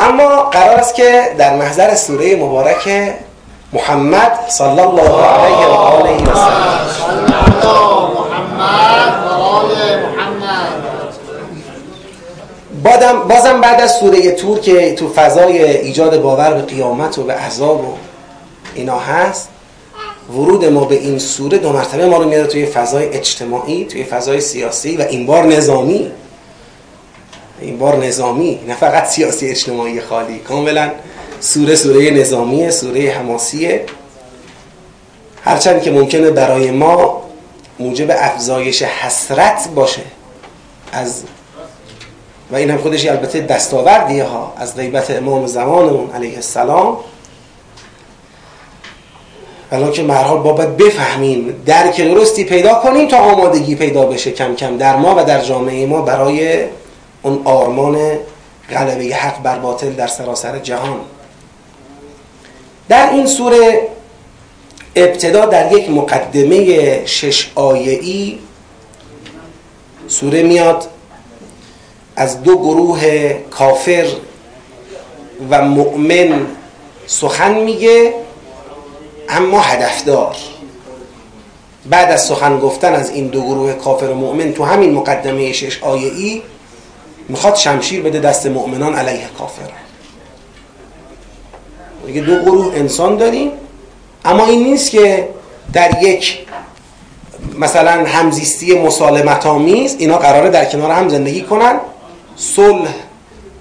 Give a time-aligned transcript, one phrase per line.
[0.00, 3.14] اما قرار است که در محضر سوره مبارک
[3.72, 7.36] محمد صلی الله علیه و آله و سلم.
[13.28, 17.80] بازم بعد از سوره تور که تو فضای ایجاد باور به قیامت و به عذاب
[17.84, 17.94] و
[18.74, 19.48] اینا هست
[20.30, 24.40] ورود ما به این سوره دو مرتبه ما رو میاره توی فضای اجتماعی توی فضای
[24.40, 26.10] سیاسی و این بار نظامی.
[27.60, 30.38] این بار نظامی نه فقط سیاسی اجتماعی خالی.
[30.38, 30.90] کاملا
[31.40, 33.86] سوره سوره نظامی سوره حماسیه
[35.44, 37.22] هرچند که ممکنه برای ما
[37.78, 40.02] موجب افزایش حسرت باشه
[40.92, 41.22] از
[42.52, 46.96] و این هم خودش البته دستاوردیه ها از غیبت امام زمانمون علیه السلام.
[49.72, 54.54] الان که مرحال با باید بفهمیم درک درستی پیدا کنیم تا آمادگی پیدا بشه کم
[54.54, 56.64] کم در ما و در جامعه ما برای
[57.26, 58.18] اون آرمان
[58.70, 61.00] غلبه حق بر باطل در سراسر جهان.
[62.88, 63.88] در این سوره
[64.96, 68.38] ابتدا در یک مقدمه شش آیه‌ای
[70.08, 70.88] سوره میاد
[72.16, 74.06] از دو گروه کافر
[75.50, 76.46] و مؤمن
[77.06, 78.14] سخن میگه
[79.28, 80.36] اما هدفدار.
[81.86, 85.82] بعد از سخن گفتن از این دو گروه کافر و مؤمن تو همین مقدمه شش
[85.82, 86.42] آیه ای
[87.28, 89.70] می‌خواد شمشیر بده دست مؤمنان علیه کافر
[92.06, 93.50] میگه دو گروه انسان داریم
[94.24, 95.28] اما این نیست که
[95.72, 96.46] در یک
[97.58, 101.80] مثلا همزیستی مسالمت آمیز اینا قراره در کنار هم زندگی کنن.
[102.36, 102.94] صلح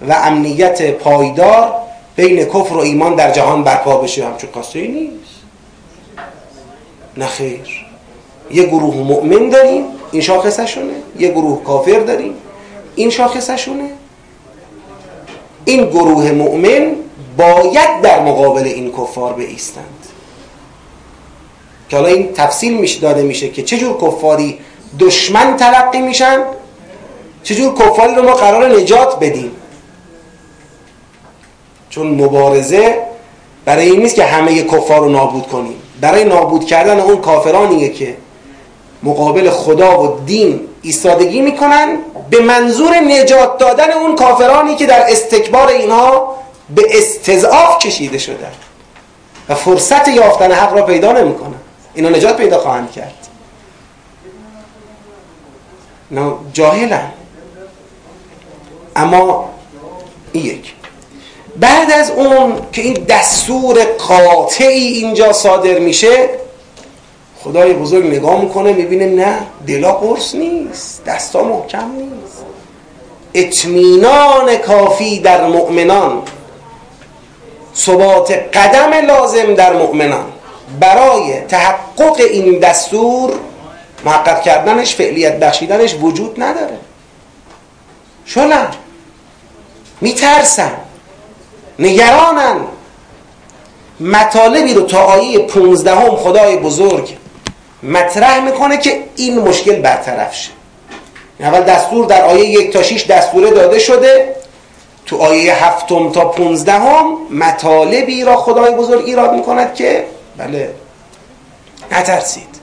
[0.09, 1.73] و امنیت پایدار
[2.15, 5.15] بین کفر و ایمان در جهان برپا بشه همچون قصه نیست.
[7.17, 7.85] نه خیر.
[8.51, 10.93] یه گروه مؤمن داریم این شاخصشونه.
[11.19, 12.33] یه گروه کافر داریم.
[12.95, 13.89] این شاخصشونه؟
[15.65, 16.95] این گروه مؤمن
[17.37, 20.05] باید در مقابل این کفار بایستند.
[21.89, 24.59] که حالا این تفصیل میشه داده میشه که چجور کفاری
[24.99, 26.43] دشمن تلقی میشن
[27.43, 29.51] چجور کفاری رو ما قرار نجات بدیم.
[31.89, 32.97] چون مبارزه
[33.65, 35.75] برای این نیست که همه کفار رو نابود کنیم.
[36.01, 38.17] برای نابود کردن اون کافرانیه که
[39.03, 41.97] مقابل خدا و دین ایستادگی می‌کنن
[42.29, 46.35] به منظور نجات دادن اون کافرانی که در استکبار اینها
[46.75, 48.51] به استضعاف کشیده شدن
[49.49, 51.55] و فرصت یافتن حق را پیدا نمی‌کنن.
[51.93, 53.27] اینا نجات پیدا خواهند کرد.
[56.11, 57.11] اینا جاهلن.
[58.95, 59.49] اما
[60.33, 60.73] یک.
[61.55, 66.29] بعد از اون که این دستور قاطعی اینجا صادر میشه
[67.45, 72.45] خدای بزرگ نگاه می‌کنه می‌بینه نه دلا قرص نیست دستا محکم نیست.
[73.33, 76.21] اطمینان کافی در مؤمنان.
[77.75, 80.25] ثبات قدم لازم در مؤمنان.
[80.79, 83.33] برای تحقق این دستور
[84.05, 86.77] محقق کردنش فعلیت بخشیدنش وجود نداره.
[88.25, 88.67] شلن
[90.01, 90.71] میترسن
[91.79, 92.57] نگرانن.
[93.99, 97.17] مطالبی رو تا آیه 15 هم خدای بزرگ
[97.85, 100.51] مطرح می‌کنه که این مشکل برطرف شه.
[101.39, 104.35] اول دستور در آیه یک تا 6 دستوره داده شده.
[105.05, 110.05] تو آیه هفتم تا پونزدهم مطالبی را خدای بزرگ ایراد می‌کند که
[110.37, 110.73] بله
[111.91, 112.55] نترسید.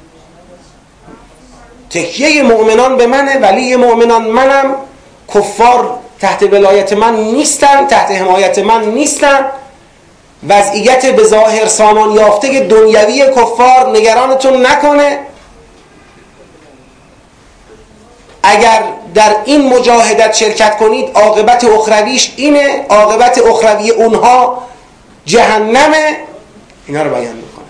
[1.91, 4.75] تکیه مؤمنان به منه ولی مؤمنان منم
[5.35, 9.47] کفار تحت ولایت من نیستن تحت حمایت من نیستن.
[10.49, 15.19] وضعیت به ظاهر سامان یافته دنیوی کفار نگرانتون نکنه.
[18.43, 18.83] اگر
[19.15, 24.63] در این مجاهدت شرکت کنید عاقبت اخرویش اینه عاقبت اخروی اونها
[25.25, 26.17] جهنمه.
[26.87, 27.65] اینا رو بیان می‌کنه.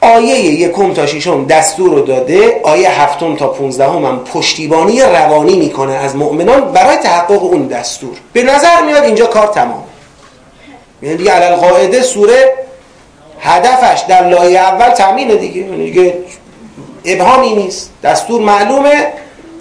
[0.00, 2.60] آیه یکم تا ششم دستور رو داده.
[2.64, 8.16] آیه هفتم تا پونزدهم هم پشتیبانی روانی می‌کنه از مؤمنان برای تحقق اون دستور.
[8.32, 9.84] به نظر میاد اینجا کار تمام
[11.02, 12.54] یعنی دیگه علال قاعده سوره
[13.40, 15.60] هدفش در لایه اول تامینه دیگه.
[15.60, 16.14] یعنی دیگه
[17.04, 17.90] ابهامی نیست.
[18.02, 19.12] دستور معلومه.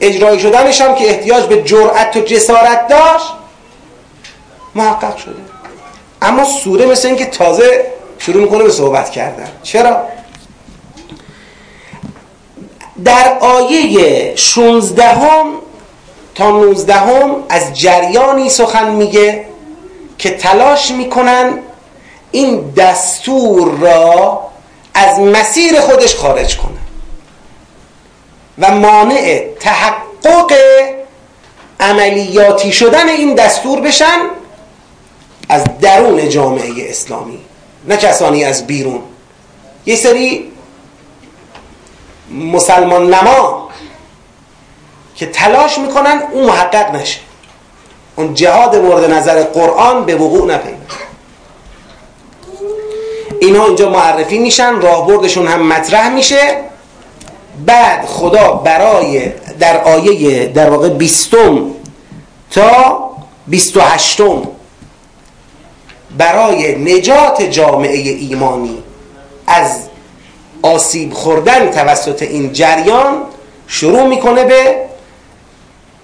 [0.02, 3.34] اجرایی شدنش هم که احتیاج به جرأت و جسارت داشت
[4.76, 5.36] محقق شده.
[6.22, 7.86] اما سوره مثل اینکه تازه
[8.18, 9.48] شروع می‌کنه به صحبت کردن.
[9.64, 9.98] چرا؟
[13.06, 15.54] در آیه 16 هم
[16.36, 19.46] تا 19 هم از جریانی سخن میگه.
[20.22, 21.60] که تلاش می‌کنن
[22.32, 24.42] این دستور را
[24.94, 26.78] از مسیر خودش خارج کنن
[28.58, 30.54] و مانع تحقق
[31.80, 34.20] عملیاتی شدن این دستور بشن
[35.50, 37.40] از درون جامعه اسلامی
[37.88, 39.02] نه کسانی از بیرون.
[39.86, 40.52] یه سری
[42.32, 43.70] مسلمان نما
[45.16, 47.20] که تلاش می‌کنن اون محقق نشه.
[48.22, 50.88] اون جهاد مورد نظر قرآن به وقوع نپیوند.
[53.42, 56.58] اینها اینجا معرفی میشن راهبردشون هم مطرح میشه.
[57.66, 61.66] بعد خدا برای در آیه در واقع بیستم
[62.52, 63.00] تا
[63.48, 64.42] بیست و هشتم
[66.18, 68.84] برای نجات جامعه ایمانی
[69.48, 69.80] از
[70.62, 73.22] آسیب خوردن توسط این جریان
[73.68, 74.76] شروع می‌کنه به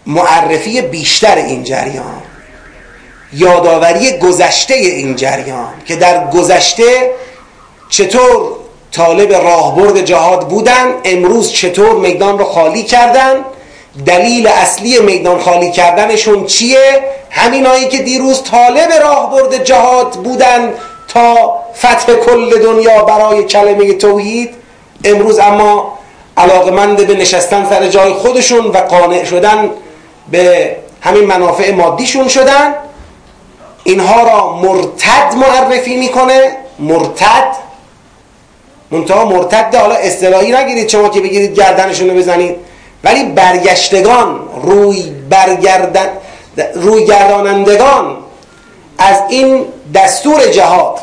[0.07, 2.21] معرفی بیشتر این جریان.
[3.33, 7.11] یادآوری گذشته این جریان که در گذشته
[7.89, 8.57] چطور
[8.91, 13.35] طالب راهبرد جهاد بودن امروز چطور میدان رو خالی کردن
[14.05, 20.73] دلیل اصلی میدان خالی کردنشون چیه؟ همینایی که دیروز طالب راهبرد جهاد بودن
[21.07, 24.49] تا فتح کل دنیا برای کلمه توحید
[25.05, 25.97] امروز اما
[26.37, 29.69] علاقمند به نشستن سر جای خودشون و قانع شدن
[30.31, 32.73] به همین منافع مادیشون شدن.
[33.83, 36.57] اینها را مرتد معرفی می‌کنه.
[36.79, 37.67] مرتد.
[38.91, 40.89] منتها مرتد حالا اصطلاحی نگیرید.
[40.89, 42.55] شما که بگیرید گردنشون رو بزنید.
[43.03, 46.09] ولی برگشتگان روی برگردن
[46.73, 48.17] روی گردانندگان
[48.97, 50.99] از این دستور جهاد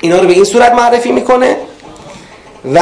[0.00, 1.56] اینا رو به این صورت معرفی می‌کنه.
[2.74, 2.80] و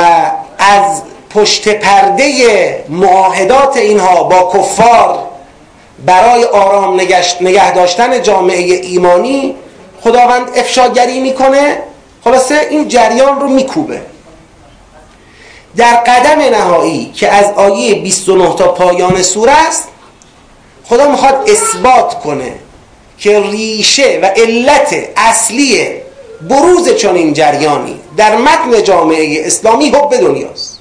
[0.59, 5.19] از پشت پرده معاهدات اینها با کفار
[6.07, 7.01] برای آرام
[7.41, 9.55] نگه داشتن جامعه ایمانی
[10.01, 11.83] خداوند افشاگری می‌کنه.
[12.25, 14.01] خلاصه این جریان رو میکوبه.
[15.77, 19.89] در قدم نهایی که از آیه 29 تا پایان سوره است
[20.85, 22.53] خدا می‌خواد اثبات کنه
[23.19, 25.89] که ریشه و علت اصلی
[26.51, 30.78] بروز چنین جریانی در متن جامعه اسلامی حب دنیاست.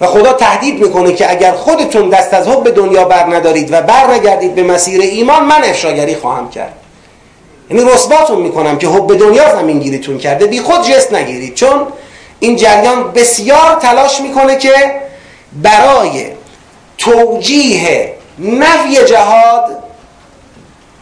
[0.00, 4.14] و خدا تهدید می‌کنه که اگر خودتون دست از حب دنیا بر ندارید و بر
[4.14, 6.72] نگردید به مسیر ایمان من افشاگری خواهم کرد.
[7.70, 10.46] یعنی رسواتون می‌کنم که حب دنیا زمین گیریتون کرده.
[10.46, 11.54] بی خود جست نگیرید.
[11.54, 11.86] چون
[12.40, 15.00] این جریان بسیار تلاش می‌کنه که
[15.52, 16.26] برای
[16.98, 19.82] توجیه نفی جهاد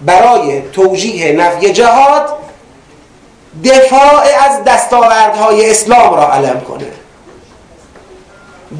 [0.01, 2.29] برای توجیه نفی جهاد
[3.65, 6.87] دفاع از دستاوردهای اسلام را علم کنه.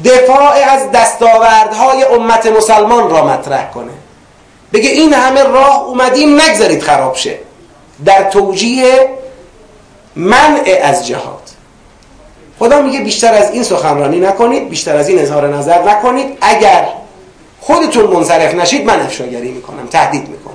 [0.05, 3.91] دفاع از دستاوردهای امت مسلمان را مطرح کنه.
[4.73, 7.37] بگه این همه راه اومدیم نگذارید خراب شه.
[8.05, 9.09] در توجیه
[10.15, 11.41] منع از جهاد.
[12.59, 16.37] خدا میگه بیشتر از این سخنرانی نکنید بیشتر از این اظهار نظر نکنید.
[16.41, 16.87] اگر
[17.61, 20.53] خودتون منصرف نشید من افشاگری می‌کنم تهدید می‌کنم.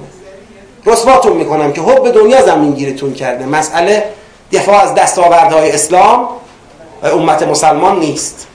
[0.87, 3.47] رسواتون می‌کنم که حب دنیا زمین گیرتون کرده.
[3.47, 4.05] مسئله
[4.53, 6.29] دفاع از دستاوردهای اسلام
[7.03, 8.47] و امت مسلمان نیست.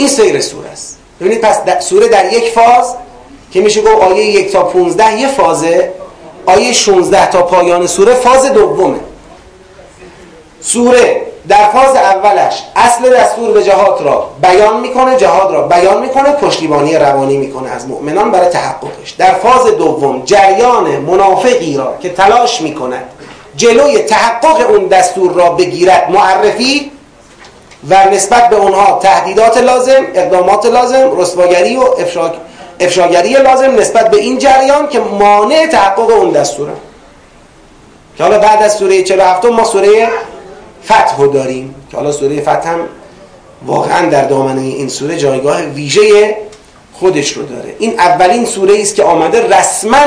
[0.00, 0.98] این سیر سوره است.
[1.20, 2.94] ببینید پس سوره در یک فاز
[3.52, 5.92] که میشه گفت آیه یک تا 15 یه فازه
[6.46, 9.00] آیه 16 تا پایان سوره فاز دومه.
[10.60, 16.32] سوره در فاز اولش اصل دستور به جهاد را بیان می‌کنه جهاد را بیان می‌کنه
[16.32, 19.10] پشتیبانی روانی می‌کنه از مؤمنان برای تحققش.
[19.10, 23.04] در فاز دوم جریان منافقی را که تلاش می‌کند
[23.56, 26.90] جلوی تحقق اون دستور را بگیرد معرفی
[27.88, 31.84] و نسبت به اونها تهدیدات لازم اقدامات لازم رسواگری و
[32.80, 36.72] افشاگری لازم نسبت به این جریان که مانع تحقق اون دستوره.
[38.16, 40.08] که حالا بعد از سوره 47 ما سوره
[40.84, 42.88] فتح رو داریم که حالا سوره فتح هم
[43.66, 46.36] واقعا در دامنه این سوره جایگاه ویژه
[46.92, 47.74] خودش رو داره.
[47.78, 50.06] این اولین سوره است که آمده رسما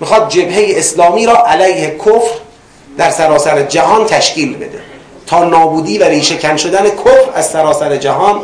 [0.00, 2.34] می‌خواد جبهه اسلامی را علیه کفر
[2.98, 4.95] در سراسر جهان تشکیل بده.
[5.26, 8.40] تا نابودی و ریشه شدن کفر از سراسر جهان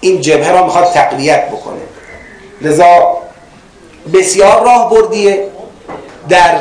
[0.00, 1.80] این جبهه را می‌خواد تقویت بکنه.
[2.60, 3.16] لذا
[4.14, 5.48] بسیار راه بردیه
[6.28, 6.58] در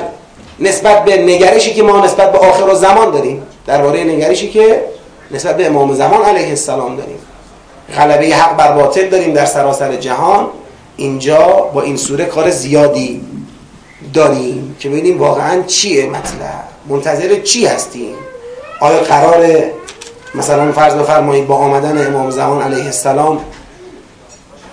[0.59, 4.83] نسبت به نگرشی که ما نسبت به آخر و زمان داریم درباره نگرشی که
[5.31, 7.19] نسبت به امام زمان علیه السلام داریم.
[7.97, 10.47] غلبه حق بر باطل داریم در سراسر جهان.
[10.97, 13.21] اینجا با این سوره کار زیادی
[14.13, 16.63] داریم که ببینیم واقعا چیه مطلب.
[16.87, 18.15] منتظر چی هستیم؟
[18.79, 19.47] آیا قرار
[20.35, 23.39] مثلا فرض بفرمایید با آمدن امام زمان علیه السلام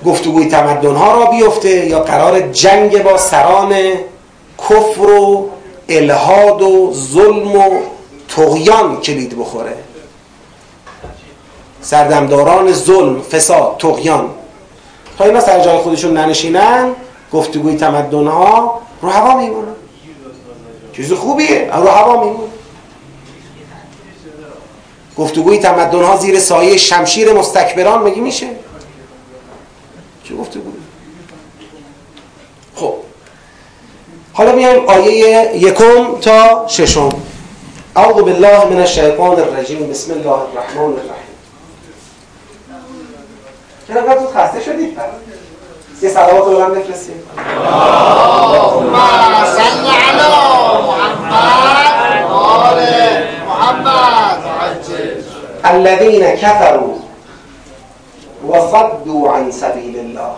[0.04, 3.74] گفتگوی تمدن ها را بیفته یا قرار جنگ با سران
[4.58, 5.48] کفر و
[5.88, 7.70] الهاد و ظلم و
[8.28, 9.74] تغیان کلید بخوره؟
[11.80, 14.30] سردمداران ظلم فساد تغیان
[15.18, 16.90] تا اینا سر جای خودشون ننشینن
[17.32, 19.72] گفتگوی تمدن ها رو هوا میمونه.
[20.96, 22.52] چیز خوبیه رو هوا میمونه.
[25.18, 28.46] گفتگوی تمدن ها زیر سایه شمشیر مستکبران مگه میشه؟
[30.24, 30.72] چه گفتگوی؟
[32.74, 32.94] خب.
[34.32, 37.08] حالا میایم آیه یکم تا ششم.
[37.96, 39.90] اعوذ بالله من الشیطان الرجیم.
[39.90, 41.32] بسم الله الرحمن الرحیم.
[43.88, 44.98] چرا تو خسته شدید؟
[46.02, 47.14] یه صلوات رو من بفرستید.
[48.46, 50.28] اللهم صل علی
[50.86, 52.78] محمد آل
[53.48, 54.42] محمد
[55.64, 56.94] الذين كفروا
[58.48, 60.32] وصدوا عن سبيل الله.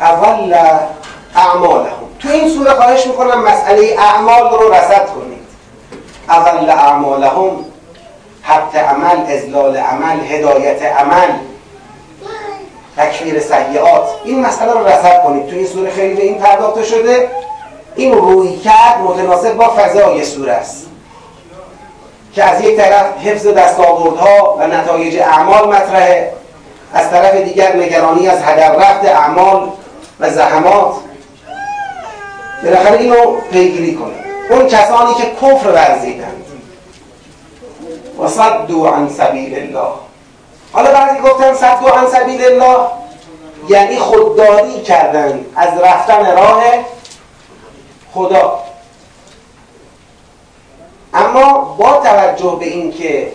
[0.00, 0.54] اول
[1.36, 5.46] اعمالهم تو این سوره خواهش می‌کنم مسئله اعمال رو رسد کنید.
[6.28, 7.64] اول اعمالهم
[8.42, 11.28] حبت عمل ازلال عمل هدایت عمل
[12.96, 15.46] تکفیر سیعات این مسئله رو رسد کنید.
[15.46, 17.30] تو این سوره خیلی به این پرداخته شده
[17.96, 20.85] این روی کرد متناسب با فضای سوره است.
[22.36, 26.32] که از یک طرف حفظ دستاوردها و نتایج اعمال مطرحه
[26.94, 29.68] از طرف دیگر نگرانی از هدر رفت اعمال
[30.20, 30.94] و زحمات.
[32.64, 36.44] بالاخره اینو پیگیری کنید اون کسانی که کفر ورزیدند.
[38.18, 39.88] و صدو عن سبیل الله.
[40.72, 42.78] حالا بعضی گفتن صدو عن سبیل الله
[43.68, 46.62] یعنی خودداری کردن از رفتن راه
[48.14, 48.65] خدا.
[51.16, 53.32] اما با توجه به اینکه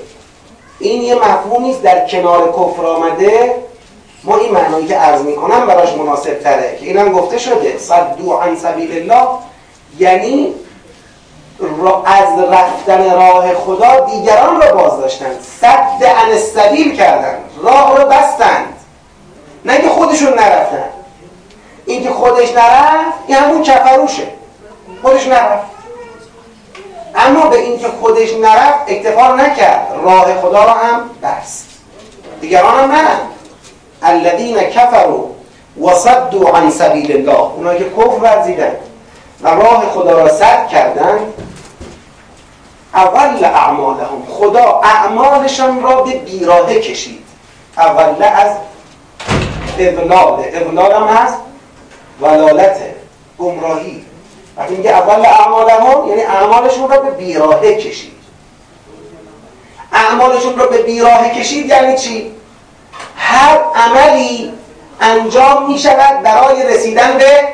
[0.79, 3.55] این یه مفهومی است در کنار کفر آمده
[4.23, 8.55] ما این معنایی که عرض می‌کنم براش مناسب تره که اینم گفته شده صدو عن
[8.55, 9.27] سبیل الله
[9.99, 10.53] یعنی
[12.05, 18.73] از رفتن راه خدا دیگران را باز داشتن صد عن السبیل کردن راه رو بستند
[19.65, 20.89] نه که خودشون نرفتن.
[21.85, 24.27] این که خودش نرفت این همون کفروشه.
[25.01, 25.70] خودش نرفت.
[27.15, 29.87] اما به اینکه خودش نرفت اکتفا نکرد.
[30.03, 31.67] راه خدا را هم بست.
[32.41, 33.07] دیگران هم نه.
[34.03, 35.29] الذین کفروا
[35.81, 37.39] وصدوا عن سبیل الله.
[37.39, 38.75] اونایی که کفر ورزیدن
[39.41, 41.19] و راه خدا را سد کردن
[42.93, 44.23] اول اعمالهم.
[44.29, 47.23] خدا اعمالشان را به بیراهه کشید.
[47.77, 48.51] اول از
[49.79, 51.37] اضلال اضلال هم هست.
[52.21, 52.77] ولالت
[53.39, 54.05] گمراهی.
[54.57, 58.11] وقتی میگه اول اعمالهم یعنی اعمالشون را به بیراهه کشید.
[59.93, 62.31] اعمالشون را به بیراهه کشید یعنی چی؟
[63.15, 64.53] هر عملی
[65.01, 67.47] انجام می شود برای رسیدن به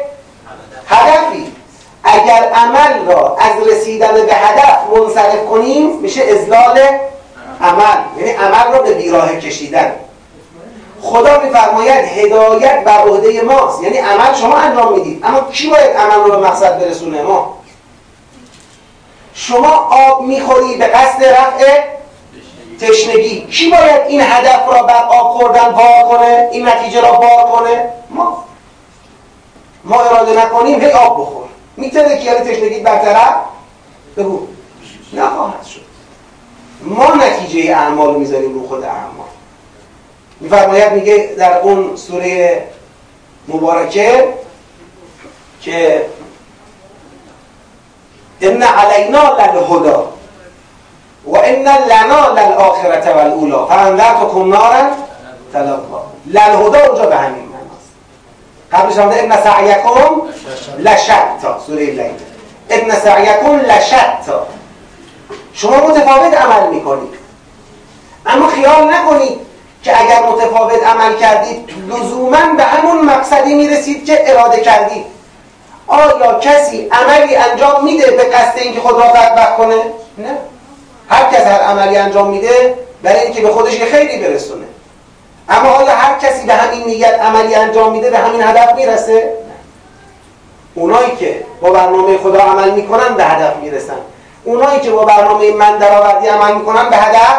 [0.88, 1.54] هدفی.
[2.04, 6.80] اگر عمل را از رسیدن به هدف منصرف کنیم میشه ازلال
[7.62, 7.98] عمل.
[8.18, 9.96] یعنی عمل را به بیراه کشیدن.
[11.02, 13.84] خدا میفرماید هدایت بر عهده ماست.
[13.84, 15.26] یعنی عمل شما انجام می‌دید.
[15.26, 17.58] اما کی باید عمل رو به مقصد برسونه؟ ما.
[19.34, 21.84] شما آب می‌خوری به قصد رفع
[22.82, 23.48] تشنگی.
[23.48, 27.90] کی باید این هدف را بر آب خوردن بار کنه؟ این نتیجه را بار کنه؟
[28.10, 28.44] ما.
[29.84, 33.36] ما اراده نکنیم هی آب بخور می‌تونه که یعنی تشنگی برطرف؟
[34.18, 34.48] بگو.
[35.14, 35.82] نخواهد شد.
[36.82, 39.28] ما نتیجه اعمال می‌ذاریم رو خود اعمال.
[40.40, 42.68] میفرماید میگه در اون سوره
[43.48, 44.34] مبارکه
[45.62, 46.06] که
[48.42, 50.14] ان علینا للهدا
[51.26, 54.90] و ان لنا للآخرة والاولا فانذرتكم نارا
[55.54, 57.92] تلقا للهدا اونجا به همین معناست
[58.72, 60.22] قبلش هم ان سعیکم
[60.80, 62.12] لشتا سوره لیل.
[62.70, 64.48] ان سعیکم لشتا
[65.54, 67.14] شما متفاوت عمل می‌کنید.
[68.26, 69.47] اما خیال نکنید
[69.88, 75.06] که اگر متفاوت عمل کردید لزوما به همون مقصدی می‌رسید که اراده کردید
[75.88, 79.76] آیا کسی عملی انجام میده به قصد اینکه خود را بدبخت کنه؟
[80.18, 80.38] نه.
[81.10, 84.66] هر کس هر عملی انجام میده برای اینکه به خودش یه خیلی برسونه.
[85.50, 89.56] اما آیا هر کسی به همین نیت عملی انجام میده به همین هدف می‌رسه؟ نه.
[90.76, 93.98] اونایی که با برنامه خدا عمل می‌کنن به هدف می‌رسن.
[94.44, 97.38] اونایی که با برنامه من درآوردی عمل می‌کنن به هدف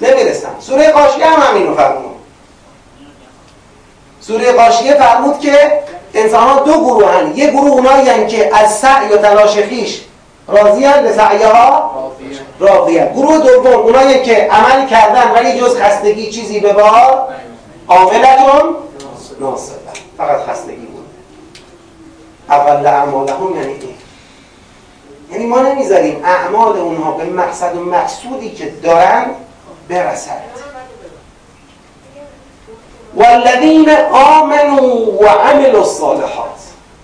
[0.00, 2.12] نمی‌رسن سوره قاشیه هم همینو فرمود.
[4.20, 5.82] سوره قاشیه فرمود که
[6.14, 10.00] انسان ها دو گروه هن یه گروه اونایی که از سعی و تلاش خیش
[10.48, 11.92] راضی هن به سعیه ها
[12.58, 13.12] راضی هن.
[13.12, 17.28] گروه دوم اونایی که عمل کردن ولی جز خستگی چیزی به بار
[17.88, 18.74] عاملتون
[19.40, 19.76] ناصبه
[20.18, 21.06] فقط خستگی بود.
[22.48, 23.94] اول اعمالهم یعنی این.
[25.30, 29.26] یعنی ما نمی‌ذاریم اعمال اونها به مقصد و مقصودی که دارن
[29.88, 30.42] برسد.
[33.14, 36.48] والذین آمنوا و عملوا الصالحات.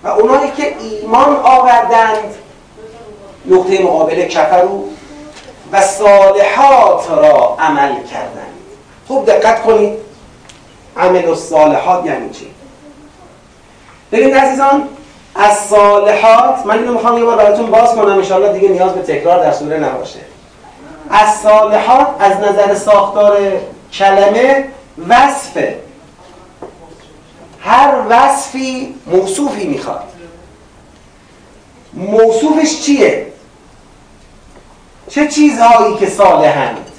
[0.02, 2.35] و اونایی که ایمان آوردند
[3.47, 4.85] نقطه مقابله کفرو
[5.73, 8.54] و صالحات را عمل کردند.
[9.08, 9.99] خوب دقت کنید.
[10.97, 12.47] عمل الصالحات یعنی چی؟
[14.12, 14.88] ببینید عزیزان
[15.35, 19.42] از صالحات من اینو می‌خوام یه بار براتون باز کنم انشاءالله دیگه نیاز به تکرار
[19.42, 20.18] در سوره نباشه.
[21.10, 23.38] از صالحات از نظر ساختار
[23.92, 24.68] کلمه
[25.08, 25.78] وصفه.
[27.60, 30.04] هر وصفی موصوفی می‌خواد.
[31.94, 33.26] موصوفش چیه؟
[35.10, 36.90] چه چیزهایی که صالحند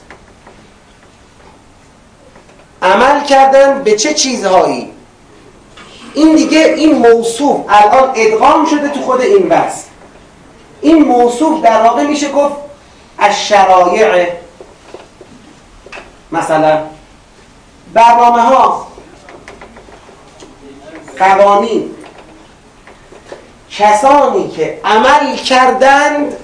[2.82, 4.92] عمل کردن به چه چیزهایی؟
[6.14, 9.84] این دیگه این موصوف الان ادغام شده تو خود این وصف
[10.82, 12.56] این موصوف در واقع میشه گفت
[13.20, 14.28] از شرایع
[16.32, 16.84] مثلا
[17.94, 18.88] برنامه ها.
[21.20, 21.96] قوانین.
[23.72, 26.38] کسانی که عمل کردند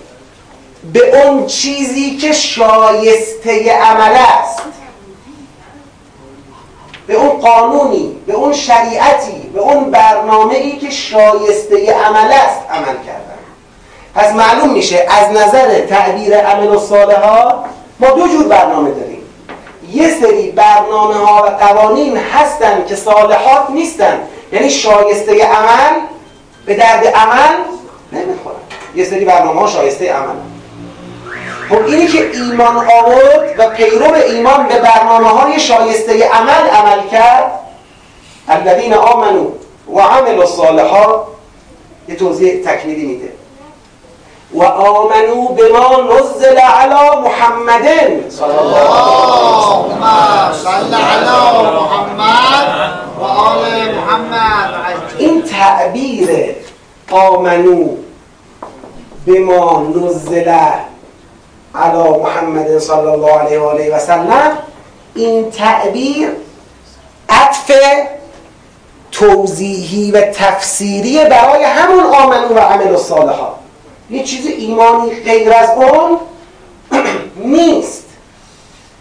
[0.93, 4.61] به اون چیزی که شایسته عمل است.
[7.07, 12.95] به اون قانونی به اون شریعتی به اون برنامه ای که شایسته عمل است عمل
[13.05, 13.24] کردن
[14.15, 16.79] پس معلوم میشه از نظر تعبیر عمل و
[17.11, 17.65] ها
[17.99, 19.21] ما دو جور برنامه داریم.
[19.91, 24.19] یه سری برنامه ها و قوانین هستن که صالحات نیستن.
[24.51, 25.99] یعنی شایسته عمل
[26.65, 27.55] به درد عمل
[28.11, 28.55] نمی‌خورن.
[28.95, 30.35] یه سری برنامه ها شایسته عمل.
[31.69, 37.51] خب اینی که ایمان آورد و پیرو ایمان به برنامه های شایسته عمل عمل کرد
[38.47, 39.51] الذین آمنو
[39.93, 41.23] و عمل الصالحات
[42.07, 43.34] یه توضیح تکمیلی میده.
[44.53, 47.85] و آمنو بما نزل علی محمد.
[48.29, 48.85] صلی الله
[51.05, 54.73] علی محمد و آل محمد.
[55.17, 56.55] این تعبیر
[57.11, 57.87] آمنو
[59.27, 60.49] بما نزل
[61.75, 64.57] علی محمد صلی الله علیه و آله و سلم
[65.15, 66.29] این تعبیر
[67.29, 67.71] عطف
[69.11, 73.64] توضیحی و تفسیری برای همون آمنو و عمل الصالحات.
[74.09, 76.19] یه چیز ایمانی غیر از اون
[77.57, 78.05] نیست.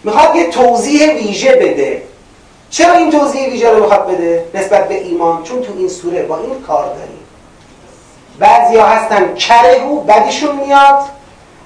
[0.05, 2.03] می‌خواد یه توضیح ویژه بده.
[2.71, 6.39] چرا این توضیح ویژه رو می‌خواد بده نسبت به ایمان؟ چون تو این سوره با
[6.39, 7.19] این کار داریم.
[8.39, 11.01] بعضی ها هستن کرهو بدیشون میاد.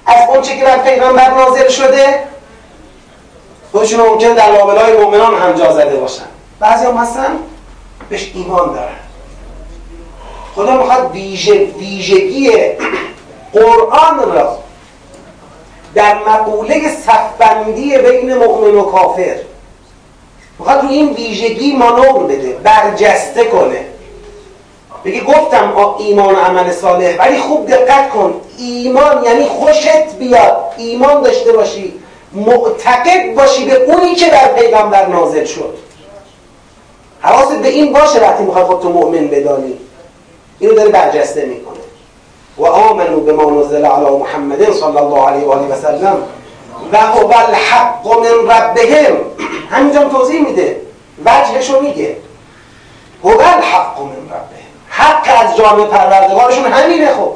[0.05, 2.23] از اون چه که بر پیغمبر نازل شده
[3.71, 6.25] خودشون ممکن در لابلای مؤمنان هم جا زده باشن.
[6.59, 7.39] بعضی هم هستن
[8.09, 8.95] بهش ایمان دارن.
[10.55, 12.51] خدا می‌خواد ویژه ویژگی
[13.53, 14.57] قرآن را
[15.95, 19.35] در مقوله صفبندی بین مؤمن و کافر
[20.59, 23.85] می‌خواد روی این ویژگی مانور بده برجسته کنه.
[25.05, 28.41] بگی گفتم ایمان و عمل صالح ولی خوب دقت کن.
[28.57, 30.73] ایمان یعنی خوشت بیاد.
[30.77, 31.93] ایمان داشته باشی
[32.33, 35.77] معتقد باشی به اونی که در پیغمبر نازل شد.
[37.21, 39.77] حواست به این باشه وقتی می‌خوای خودتو مؤمن بدانی.
[40.59, 41.68] اینو داره برجسته می‌کنه
[42.59, 46.17] و آمنوا بما نزل علی محمد صلی الله علیه و آله و سلم
[46.93, 49.17] و هو الحق من ربهم.
[49.71, 50.81] همینجا توضیح میده.
[51.25, 52.17] وجهشو میگه.
[53.23, 54.69] هو الحق من ربهم.
[54.89, 57.31] حق از جامعه پروردگارشون همینه خب.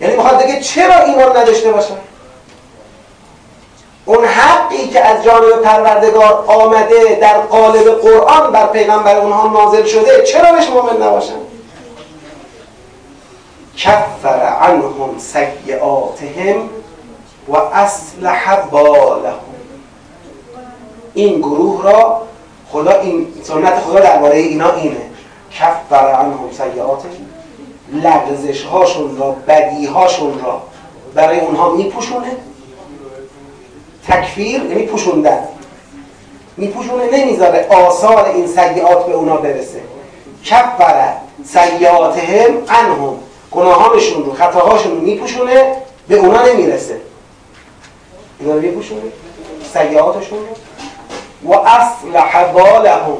[0.00, 1.94] یعنی می‌خواد بگه چرا ایمان نداشته باشن؟
[4.04, 10.22] اون حقی که از جانب پروردگار آمده در قالب قرآن بر پیغمبر اونها نازل شده
[10.22, 11.43] چرا بهش مؤمن نباشن؟
[13.76, 16.68] کفر عنهم سیئاتهم
[17.48, 19.34] و اصلح بالهم.
[21.14, 22.22] این گروه را
[22.72, 24.96] خدا این سنت خدا درباره اینا اینه.
[25.52, 27.10] کفر عنهم سیئاتهم
[27.92, 30.62] لغزش هاشون را بدی هاشون را
[31.14, 32.36] برای اونها میپوشونه.
[34.08, 35.38] تکفیر یعنی پوشوندن
[36.56, 39.80] میپوشونه نمی‌ذاره آثار این سیئات به اونا برسه.
[40.44, 41.12] کفر
[41.44, 43.16] سیئاتهم عنهم.
[43.54, 45.76] گناهانشون رو خطاهاشون رو میپوشونه
[46.08, 47.00] به اونا نمی‌رسه.
[48.40, 49.02] اینا رو میپوشونه
[49.72, 51.52] سیعاتشون رو.
[51.52, 53.16] و اصلح بالهم.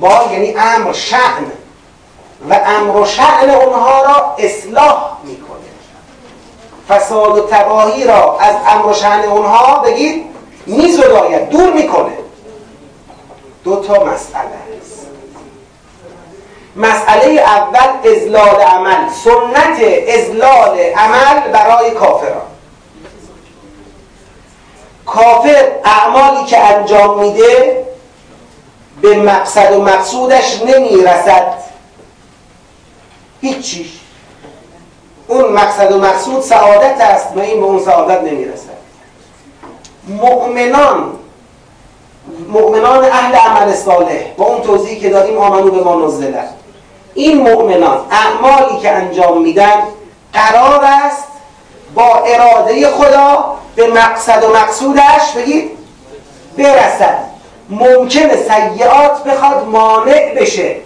[0.00, 1.44] بال یعنی امر شعن
[2.50, 5.60] و امر و شعن اونها را اصلاح می‌کنه.
[6.88, 10.24] فساد و تباهی را از امر و شعن اونها بگید
[10.66, 12.12] میزداید دور می‌کنه.
[13.64, 14.44] دو تا مسئله
[16.76, 19.08] مسئله اول ازلال عمل.
[19.24, 19.82] سنت
[20.18, 22.42] ازلال عمل برای کافران.
[25.06, 27.84] کافر اعمالی که انجام میده
[29.02, 31.54] به مقصد و مقصودش نمی‌رسد.
[33.40, 33.90] هیچی.
[35.28, 38.80] اون مقصد و مقصود سعادت است و این به اون سعادت نمی‌رسد.
[40.08, 41.12] مؤمنان
[42.48, 46.44] مؤمنان اهل عمل صالح با اون توضیحی که دادیم آمنو به ما نزله
[47.14, 49.82] این مؤمنان اعمالی که انجام میدن
[50.32, 51.24] قرار است
[51.94, 55.70] با اراده خدا به مقصد و مقصودش بگید
[56.58, 57.18] برسد.
[57.70, 60.76] ممکنه سیعات بخواد مانع بشه.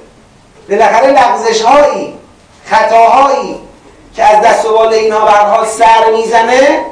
[0.68, 2.18] بالاخره لغزش هایی
[2.64, 3.60] خطاهایی
[4.16, 6.84] که از دست و به حال سر می‌زنه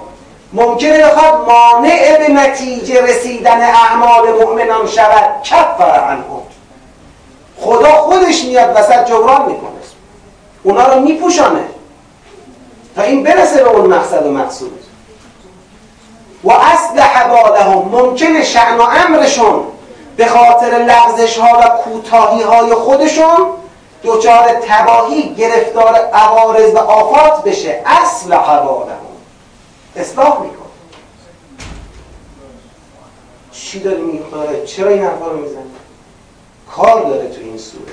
[0.53, 5.43] ممکنه بخواد مانع به نتیجه رسیدن اعمال مؤمنان شود.
[5.43, 6.43] کفر عنهم.
[7.63, 9.71] خدا خودش میاد وسط جبران می‌کنه.
[10.63, 11.65] اونا رو میپوشانه.
[12.97, 14.85] تا این برسه به اون مقصد و مقصود.
[16.45, 17.89] و اصل بالهم.
[17.89, 19.65] ممکنه شعن و امرشون
[20.17, 23.47] به خاطر لغزش ها و کوتاهی های خودشون
[24.05, 27.83] دچار تباهی گرفتار عوارض و آفات بشه.
[27.87, 28.97] اصل بالهم.
[29.97, 30.57] اصلاح می‌کنه.
[33.53, 35.63] چی داره میخواره چرا این حرفا رو می‌زنه
[36.83, 37.93] کار داره تو این سوره.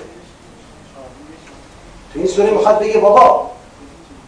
[2.13, 3.49] تو این سوره می‌خواد بگه بابا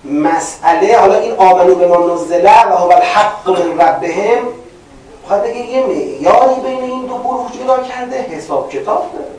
[0.03, 4.43] مسئله حالا این آمنو به ما نزله و هو الحق من ربهم
[5.21, 9.31] می‌خواد بگه یه معیاری بین این دو گروه جدا کرده حساب کتاب داره.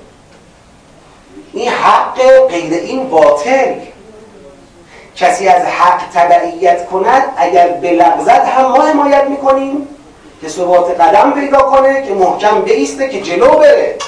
[1.53, 3.75] این حق غیر این باطل.
[5.17, 9.89] کسی از حق تبعیت کند اگر بلغزد هم ما حمایت می‌کنیم
[10.41, 13.99] که ثبات قدم پیدا کنه که محکم بیسته که جلو بره.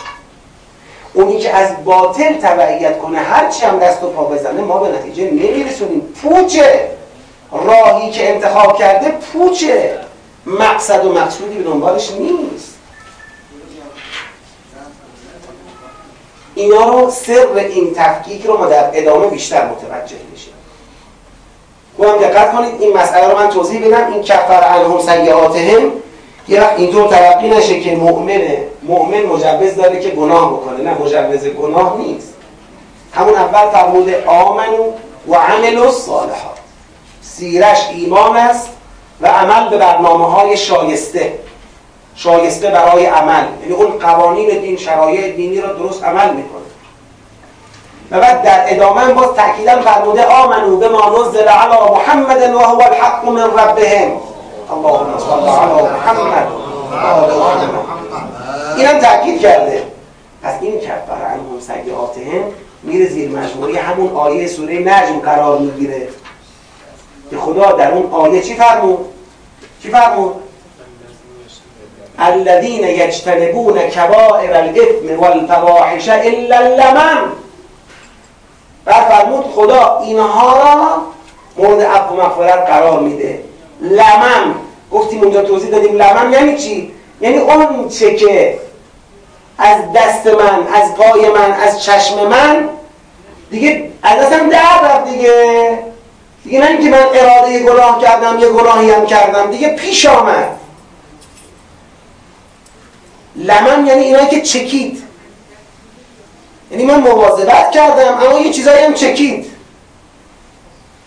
[1.14, 5.24] اونی که از باطل تبعیت کنه هرچی هم دست و پا بزنه ما به نتیجه
[5.24, 6.00] نمیرسونیم.
[6.00, 6.90] پوچه.
[7.53, 9.98] راهی که انتخاب کرده پوچه.
[10.46, 12.74] مقصد و مقصودی به دنبالش نیست.
[16.55, 20.55] اینا رو سر این تفکیک رو ما در ادامه بیشتر متوجه میشیم.
[21.98, 25.92] هم دقت کنید این مسئله رو من توضیح بدم این کفر عنهم سیئاتهم
[26.48, 30.81] یه وقت اینطور تلقی نشه که مؤمنه مؤمن مجوز داره که گناه بکنه.
[30.81, 32.35] نه مجوز گناه نیست.
[33.12, 34.92] همون اول فرموده آمنو
[35.29, 36.59] و عمل الصالحات.
[37.23, 38.68] سیرش ایمان است
[39.20, 41.38] و عمل به برنامه های شایسته.
[42.14, 43.44] شایسته برای عمل.
[43.62, 46.64] یعنی اون قوانین دین شرایع دینی را درست عمل می‌کنه.
[48.11, 52.83] و بعد در ادامه باز تأکیدا فرموده آمنو به ما نزل علی محمد و هو
[52.83, 54.12] الحق من ربهم.
[54.70, 56.49] اللهم صل علی محمد.
[58.77, 59.83] اینم تأکید کرده.
[60.43, 62.43] پس این کفر عنهم سیئاتهم
[62.83, 66.09] میره زیر مجموعه همون آیه سوره نجم قرار می‌گیره.
[67.31, 68.99] که خدا در اون آیه چی فرمود؟
[69.83, 70.35] چی فرمود؟
[72.19, 77.33] الذين يجتنبون كبائر الاثم والفواحش الا اللمم.
[78.85, 81.03] بعد فرمود خدا اینها را
[81.57, 83.41] مورد عفو مغفرت قرار میده.
[83.81, 84.55] لمم.
[84.93, 88.59] گفتیم اونجا توضیح دادیم لمم یعنی چی؟ یعنی اون چه که
[89.59, 92.69] از دست من از پای من از چشم من
[93.51, 95.79] دیگه از دستم در رفت دیگه.
[96.45, 100.49] دیگه نه اینکه من اراده گناه کردم یه گناهی هم کردم دیگه پیش آمد.
[103.37, 105.03] لمم یعنی اینا که چکید.
[106.71, 109.47] یعنی من مواظبت کردم اما یه چیزایی هم چکید.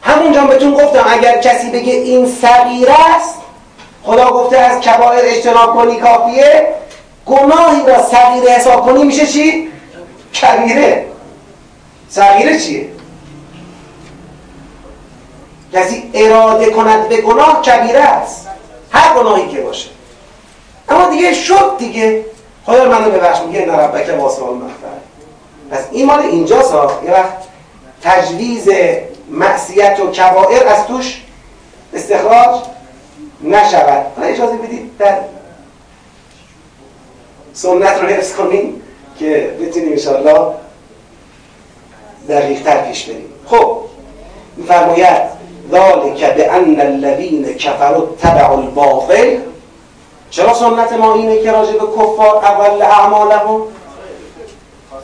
[0.01, 3.35] همونجا بهتون گفتم اگر کسی بگه این صغیره است
[4.03, 6.67] خدا گفته از کبایر اجتناب کنی کافیه
[7.27, 9.69] گناهی را صغیره حساب کنی میشه چی؟
[10.41, 11.05] کبیره.
[12.09, 12.89] صغیره چیه؟
[15.73, 18.47] کسی اراده کند به گناه کبیره است.
[18.91, 19.89] هر گناهی که باشه.
[20.89, 22.25] اما دیگه شد دیگه.
[22.65, 25.07] خدا منو ببخش میگه نه ربک واسه مغفره
[25.71, 26.73] پس این مال اینجاست
[27.05, 27.37] یه وقت
[28.03, 28.69] تجویز
[29.31, 31.21] معصیت و کبائر از توش
[31.93, 32.61] استخراج
[33.43, 34.05] نشود.
[34.15, 35.17] حالا اجازه بدید در
[37.57, 38.81] سنت رو حفظ کنیم
[39.19, 40.53] که بتونیم انشاءالله
[42.29, 43.29] دقیقتر پیش بریم.
[43.45, 43.77] خب
[44.67, 45.21] فرماید
[45.71, 49.37] ذالک به ان الذین کفروا تبع الباطل.
[50.29, 53.61] چرا سنت ما اینه که راجع به کفار اول اعمالهم؟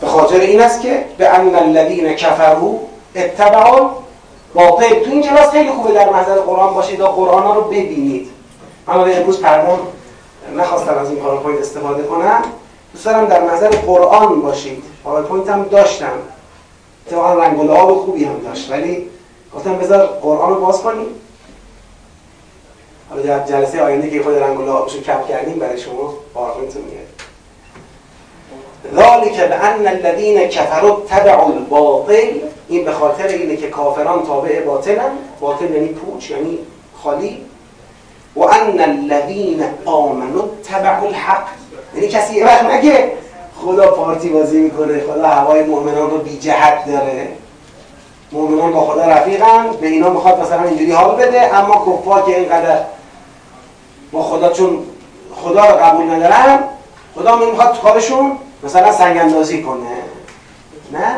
[0.02, 2.74] به خاطر این است که به ان الذین کفروا
[3.16, 3.90] اتبعوا
[4.54, 8.30] باطل تو این کلاس خیلی خوبه در محضر قرآن باشید و قرآن ها رو ببینید.
[8.88, 9.80] من امروز پرمون
[10.58, 12.42] نخواستم از این پاورپوینت استفاده کنم.
[12.94, 14.84] دوست دارم در محضر قرآن باشید.
[15.04, 16.20] پاورپوینت هم داشتم.
[17.08, 18.72] اتفاقا رنگ و لعاب خوبی هم داشت.
[18.72, 19.10] ولی
[19.56, 21.08] گفتم بذار قرآن رو باز کنیم.
[23.10, 26.82] حالا در جلسه آینده که خود رنگ و لعابشو کپ کردیم برای شما پاورپوینت رو
[26.82, 27.08] میاد
[28.96, 32.40] ذلک بان الذین کفروا اتبعوا الباطل.
[32.68, 35.12] این به خاطر اینه که کافران تابع باطلن.
[35.40, 36.60] باطل یعنی پوچ یعنی
[37.04, 37.46] خالی.
[38.36, 41.46] و ان الذین آمنوا تبعوا الحق.
[41.96, 43.12] یعنی کسی یه وقت نگه.
[43.56, 45.02] خدا پارتی بازی می‌کنه.
[45.02, 47.28] خدا هوای مؤمنان رو بی جهت داره.
[48.32, 49.66] مؤمنان با خدا رفیقن.
[49.82, 51.56] به اینا می‌خواد مثلا اینجوری حال بده.
[51.56, 52.80] اما کفار که اینقدر
[54.12, 54.80] با خدا چون
[55.36, 56.60] خدا رو قبول ندارن
[57.16, 58.32] خدا می‌خواد کارشون
[58.64, 59.88] مثلا سنگ اندازی کنه.
[60.92, 61.16] نه؟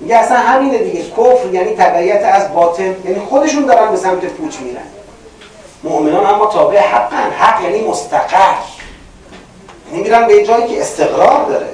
[0.00, 1.04] میگه اصلا همینه دیگه.
[1.10, 2.92] کفر یعنی تبعیت از باطل.
[3.04, 4.82] یعنی خودشون دارن به سمت پوچ میرن.
[5.82, 7.30] مؤمنان اما تابع حقن.
[7.38, 8.54] حق یعنی مستقر.
[9.90, 11.68] یعنی میرن به جایی که استقرار داره.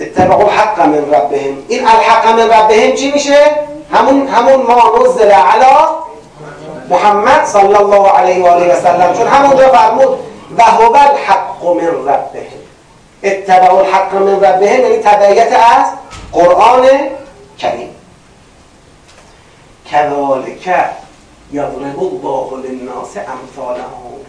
[0.00, 1.58] اتبعوا الحق من ربهم.
[1.68, 3.56] این الحق من ربهم چی میشه؟
[3.92, 5.86] همون همون ما نزل علی
[6.88, 9.14] محمد صلی الله علیه و آله و سلم.
[9.14, 10.18] چون همونجا فرمود
[10.58, 12.60] و هو الحق من ربهم.
[13.22, 15.86] اتبعوا الحق من ربهم یعنی تبعیت از
[16.32, 16.88] قرآن
[17.58, 17.94] کریم.
[19.92, 20.68] کذالک
[21.52, 24.20] یضرب الله للناس امثالهم.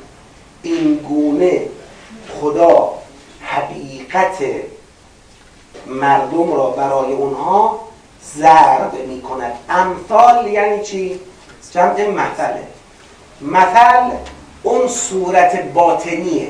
[0.63, 1.61] این گونه
[2.41, 2.93] خدا
[3.41, 4.37] حقیقت
[5.87, 7.79] مردم را برای اونها
[8.35, 11.19] ضرب می کند امثال یعنی چی؟
[11.71, 12.67] جمع مثله
[13.41, 14.15] مثل
[14.63, 16.47] اون صورت باطنیه.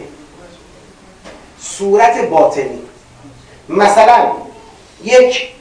[1.60, 2.82] صورت باطنی.
[3.70, 4.32] مثلا
[5.04, 5.52] یک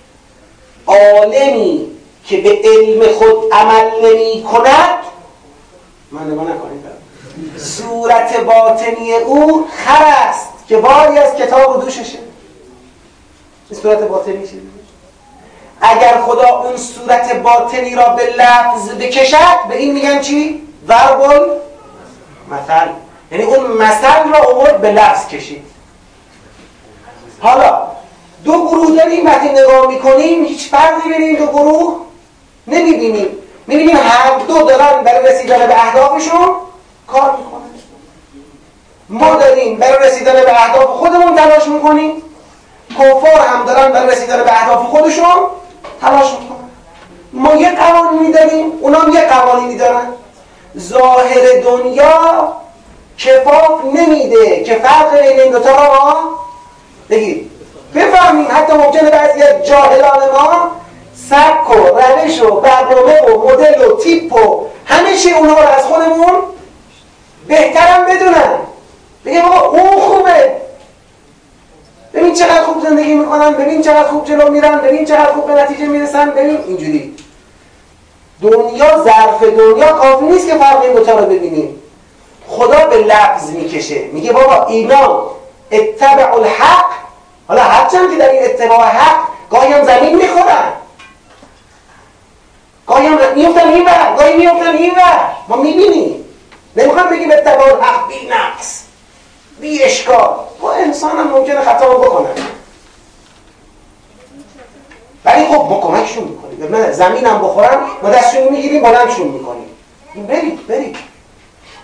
[0.86, 1.86] عالمی
[2.24, 4.98] که به علم خود عمل نمی کند؟
[6.10, 6.80] من نکنید.
[7.56, 12.18] صورت باطنی او خر است که باری از کتاب و دوششه.
[13.72, 14.70] صورت باطنی چیزی
[15.80, 21.20] اگر خدا اون صورت باطنی را به لفظ بکشد به این میگن چی؟ ضرب
[22.50, 22.88] مثل.
[23.32, 25.64] یعنی اون مثل را اومد به لفظ کشید.
[27.40, 27.82] حالا
[28.44, 32.00] دو گروه داریم وقتی نگاه می‌کنیم هیچ فرقی بین این دو گروه
[32.66, 33.28] نمی‌بینیم
[33.66, 36.54] می‌بینیم هر دو دارن برای رسیدن به اهدافشون
[37.06, 37.60] کار می‌کنن.
[39.08, 42.22] ما داریم برای رسیدن به اهداف خودمون تلاش می‌کنیم.
[42.98, 45.46] کفار هم دارن برای رسیدن به اهداف خودشون
[46.00, 46.70] تلاش می‌کنن.
[47.32, 50.06] ما یه قوانینی داریم اونا هم یه قوانینی دارن
[50.78, 52.52] ظاهر دنیا
[53.18, 56.16] کفاف نمیده که فرق بین این دوتا را
[57.10, 57.50] بگید
[57.94, 60.70] بفهمیم حتی ممکنه بعضی از جاهلان ما
[61.28, 65.84] سبک و روش و برنامه و مدل و تیپ و همه چی اونها رو از
[65.84, 66.34] خودمون
[67.48, 68.58] بهترم بدونن.
[69.24, 70.52] بگه بابا اون خوبه.
[72.14, 75.86] ببین چقدر خوب زندگی می‌کنن ببین چقدر خوب جلو میرن ببین چقدر خوب به نتیجه
[75.86, 77.16] می‌رسن ببین اینجوری.
[78.42, 81.82] دنیا ظرف دنیا کافی نیست که فرق این رو ببینیم
[82.48, 83.98] خدا به لفظ می‌کشه.
[83.98, 85.22] میگه بابا اینا
[85.72, 86.84] اتبع الحق.
[87.48, 89.16] حالا هرچند که در این اتباع حق
[89.50, 90.72] گاهی هم زمین می‌خورن.
[92.90, 96.24] گاهی هم میفتن این ور گاهی میفتن این ور ما می‌بینیم
[96.76, 98.82] نمی‌خوام بگیم اتباع الحق بی نقص
[99.60, 102.42] بی اشکال با انسان هم ممکنه خطا بکنن
[105.24, 109.76] ولی خب ما کمکشون می‌کنیم زمین هم بخورن ما دستشون می‌گیریم بلندشون می‌کنیم
[110.28, 110.96] برید برید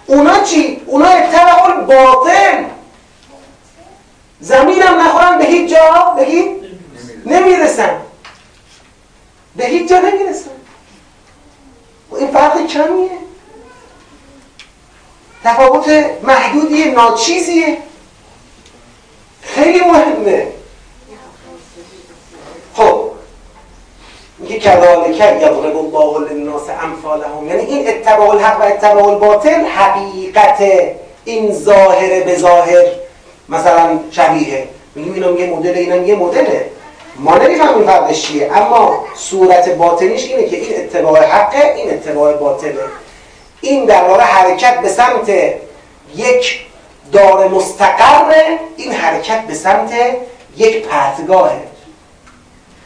[0.07, 2.64] اونا چی؟ اونا اتباع باطل
[4.40, 6.64] زمین هم نخورن به هیچ جا بگید
[7.27, 7.97] نمی‌رسن
[9.57, 10.51] به هیچ جا نمی‌رسن
[12.12, 13.11] این فرق کمیه.
[15.45, 15.88] تفاوت
[16.23, 17.79] محدودی ناچیزیه.
[19.42, 20.47] خیلی مهمه.
[22.75, 23.11] خب
[24.38, 27.49] میگه کذالک یضرب الله للناس امثالهم.
[27.49, 30.62] یعنی این اتباع الحق و اتباع الباطل حقیقت
[31.25, 32.85] این ظاهر به ظاهر
[33.49, 34.69] مثلا شبیه.
[34.95, 36.71] میگیم اینم یه مدل اینم یه مدله.
[37.18, 42.85] ما نمی‌فهمیم فرقش چیه اما صورت باطنیش اینه که این اتباع حقه این اتباع باطله
[43.61, 45.29] این در واقع حرکت به سمت
[46.16, 46.66] یک
[47.12, 49.90] دار مستقره این حرکت به سمت
[50.57, 51.61] یک پرتگاهه.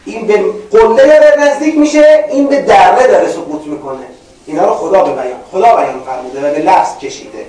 [0.04, 4.06] این به قله داره نزدیک میشه این به دره داره سقوط می‌کنه.
[4.46, 7.46] اینا رو خدا به بیان خدا بیان فرموده و به لفظ کشیده.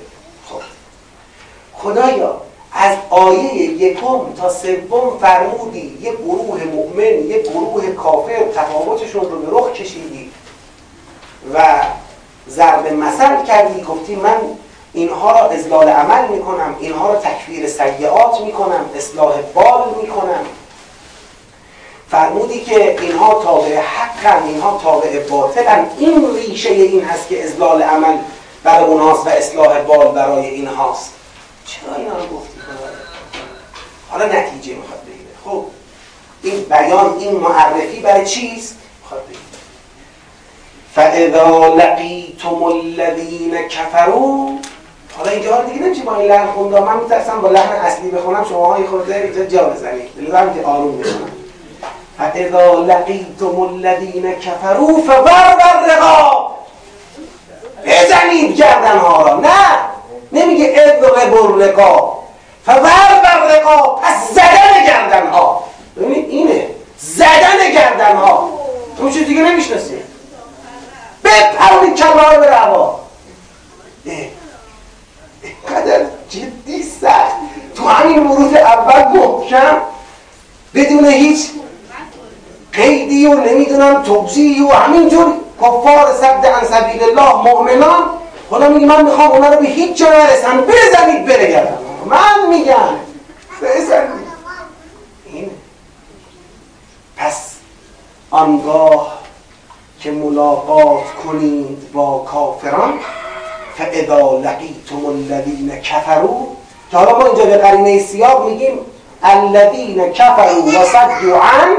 [0.50, 0.62] خب.
[1.74, 2.42] خدایا
[2.74, 9.48] از آیه یکم تا سوم فرمودی یه گروه مؤمن یه گروه کافر تفاوتشون رو به
[9.58, 10.32] رخ کشیدی
[11.54, 11.66] و
[12.50, 13.82] ضرب مثل کردی.
[13.82, 14.38] گفتی من
[14.94, 20.46] اینها را ازلال عمل می‌کنم اینها را تکفیر سیعات می‌کنم اصلاح بال می‌کنم.
[22.10, 25.86] فرمودی که اینها تابع حقن اینها تابع باطلن.
[25.98, 28.18] این ریشه این هست که ازلال عمل
[28.64, 31.14] برای اونهاست و اصلاح بال برای اینهاست.
[31.66, 32.51] چرا اینا رو گفتی؟
[34.10, 35.30] حالا نتیجه می‌خواد بگیره.
[35.46, 35.66] خب
[36.44, 39.42] این بیان این معرفی برای چیست؟ می‌خواد بگیره.
[40.96, 44.50] فاذا لقیتم الذین کفروا
[45.18, 48.74] حالا اینجا دیگه نمیشه با این لحن خونده من میترسم با لحن اصلی بخونم شما
[48.74, 50.10] های خورده اینجا جا بزنید.
[50.18, 51.32] لازم که آروم بشنم
[52.18, 56.58] فاذا لقیتم الذین کفروا فضرب الرقاب.
[57.86, 59.40] بزنید گردن ها را.
[59.40, 59.78] نه!
[60.32, 62.21] نمیگه اضرب الرقاب.
[62.74, 65.64] فضرب الرقاب پس زدن گردن ها
[65.98, 66.68] ببینید اینه
[67.00, 68.50] زدن گردن ها
[68.98, 70.02] تو چیز دیگه نمی‌شناسید
[71.24, 73.00] بپرونید کمرهای به روا.
[74.06, 77.36] اینقدر جدی سخت.
[77.76, 79.78] تو همین ورود اول محکم
[80.76, 81.50] بدون هیچ
[82.74, 88.04] قیدی و نمی‌دونم توضیحی و همینجور کفار صد عن سبیل الله مؤمنان
[88.50, 91.74] خدا میگه من می‌خوام اونا رو به هیچ جا نرسن بزنید بره
[92.06, 92.96] من میگم.
[93.62, 94.32] بزنید
[95.26, 95.52] این.
[97.18, 97.52] پس
[98.32, 99.22] آنگاه
[100.00, 102.94] که ملاقات کنید با کافران
[103.78, 106.48] فاذا لقیتم الذین کفروا
[106.92, 108.80] که حالا ما اینجا به قرینه سیاق میگیم
[109.24, 111.76] الذین کفروا و صدوا عن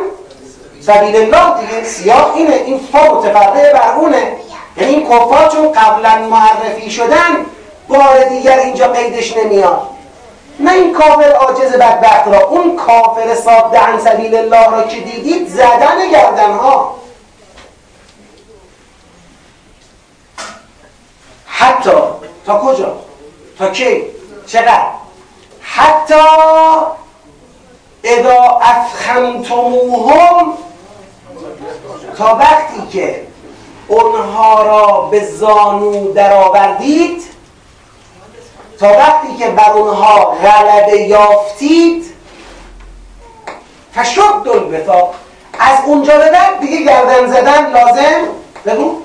[0.81, 1.61] سبیل الله.
[1.61, 4.37] دیگه سیاق اینه این فا متفرع بر اونه.
[4.77, 7.47] یعنی این کفار چون قبلا معرفی شدن
[7.89, 9.83] بار دیگر اینجا قیدش نمیاد.
[10.61, 15.49] نه این کافر عاجز بدبخت را اون کافر صاد عن سبیل الله را که دیدید
[15.49, 16.97] زدن گردن ها
[21.47, 21.91] حتی
[22.47, 22.97] تا کجا؟
[23.59, 24.05] تا کی؟
[24.47, 24.87] چقدر؟
[25.61, 26.15] حتی
[28.05, 30.53] اذا افخمتموهم
[32.19, 33.27] تا وقتی که
[33.89, 37.32] اونها را به زانو درآوردید
[38.83, 42.15] تا وقتی که بر اونها غلبه یافتید
[43.95, 45.11] فشد البتا
[45.59, 48.23] از اونجا به بعد دیگه گردن زدن لازم؟
[48.67, 49.03] بگو.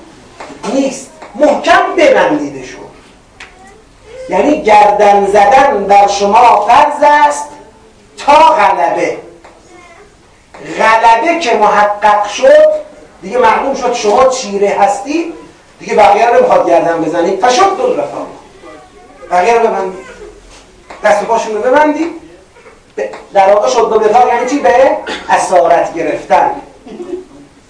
[0.74, 1.10] نیست.
[1.34, 2.84] محکم ببندیدشون.
[4.28, 7.48] یعنی گردن زدن بر شما فرض است
[8.26, 9.16] تا غلبه.
[10.78, 12.68] غلبه که محقق شد
[13.22, 15.32] دیگه معلوم شد شما چیره هستی
[15.80, 17.46] دیگه بقیه رو نمی‌خواد گردن بزنید.
[17.46, 18.37] فشد دل رفا
[19.30, 20.06] بقیه رو ببندید
[21.04, 22.20] دست پاشون رو ببندید
[23.32, 24.96] در واقع شد دل یعنی چی؟ به
[25.28, 26.50] اسارت گرفتن.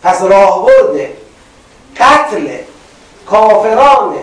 [0.02, 1.16] پس راه برده
[1.96, 2.48] قتل
[3.26, 4.14] کافران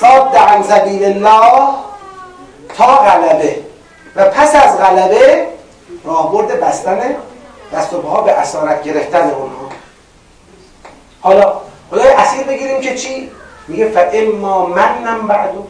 [0.00, 1.74] صاد عن سبیل الله
[2.76, 3.56] تا غلبه.
[4.16, 5.46] و پس از غلبه
[6.04, 7.16] راهبرد بستن
[7.72, 9.68] دست و پاها به اسارت گرفتن اونها.
[11.20, 11.52] حالا
[11.90, 13.30] خدای اسیر بگیریم که چی؟
[13.68, 15.66] میگه فاما منم بعدو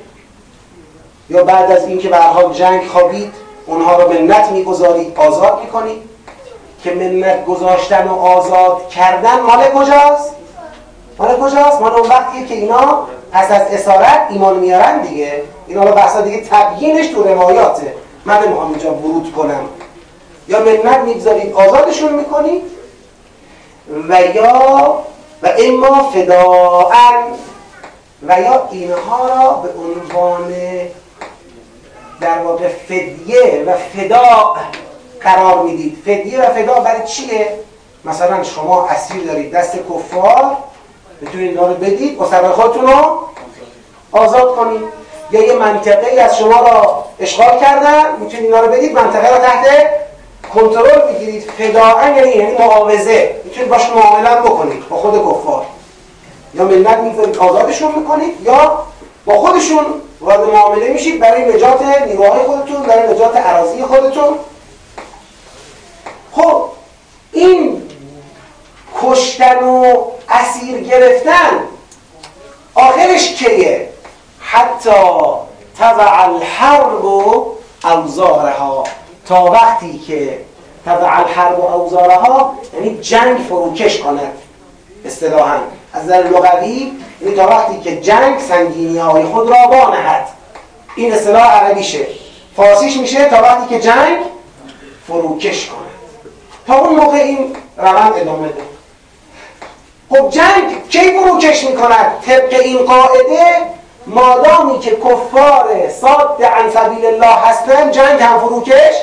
[1.31, 2.19] یا بعد از اینکه به
[2.55, 3.35] جنگ خوابید
[3.67, 6.03] اونها رو منت می‌گذارید آزاد می‌کنید.
[6.83, 10.35] که منت گذاشتن و آزاد کردن مال کجاست؟
[11.19, 15.43] مال کجاست؟ مال اون وقتیه که اینا پس از اسارت ایمان میارن دیگه.
[15.67, 19.65] اینا رو بحثا دیگه تبیینش تو روایاته من نمی‌خوام اینجا ورود کنم.
[20.49, 22.63] یا منت می‌گذارید آزادشون می‌کنید
[24.09, 24.99] و یا
[25.43, 27.23] و اما فداعن
[28.29, 30.55] و یا اینها را به عنوان
[32.21, 34.57] در واقع فدیه و فدا
[35.21, 36.03] قرار می‌دید.
[36.05, 37.59] فدیه و فدا برای چیه؟
[38.05, 40.57] مثلا شما اسیر دارید دست کفار
[41.23, 43.21] بتونید اینا رو بدید و خودتون رو
[44.13, 44.83] آزاد کنید.
[45.31, 49.91] یا یه منطقه از شما را اشغال کردن می‌تونید اینا رو بدید منطقه را تحت
[50.55, 51.51] کنترل بگیرید.
[51.59, 53.41] فداعا یعنی یعنی معاوضه.
[53.45, 55.67] می‌تونید باش معامله بکنید با خود کفار.
[56.55, 58.83] یا ملت می‌ذارید آزادشون می‌کنید یا
[59.25, 59.85] با خودشون
[60.21, 64.39] وارد معامله میشید برای نجات نیروهای خودتون برای نجات عراضی خودتون.
[66.33, 66.65] خب
[67.33, 67.83] این
[69.03, 69.95] کشتن و
[70.29, 71.65] اسیر گرفتن
[72.75, 73.89] آخرش کیه؟
[74.41, 74.91] حتی
[75.79, 77.55] تضع الحرب و
[77.85, 78.85] اوزارها.
[79.27, 80.41] تا وقتی که
[80.87, 84.33] تضع الحرب و اوزارها یعنی جنگ فروکش کند
[85.05, 85.59] اصطلاحا.
[85.93, 90.29] از نظر لغوی یعنی تا وقتی که جنگ سنگینی های خود را بانهد
[90.97, 92.07] این اصطلاح عربیشه.
[92.57, 94.19] فارسیش میشه تا وقتی که جنگ
[95.07, 95.79] فروکش کند.
[96.67, 98.63] تا اون موقع این روند ادامه ده
[100.11, 103.57] خب جنگ کی فروکش می‌کند؟ طبق این قاعده
[104.07, 108.95] مادامی که کفار صاد عن سبیل الله هستن جنگ هم فروکش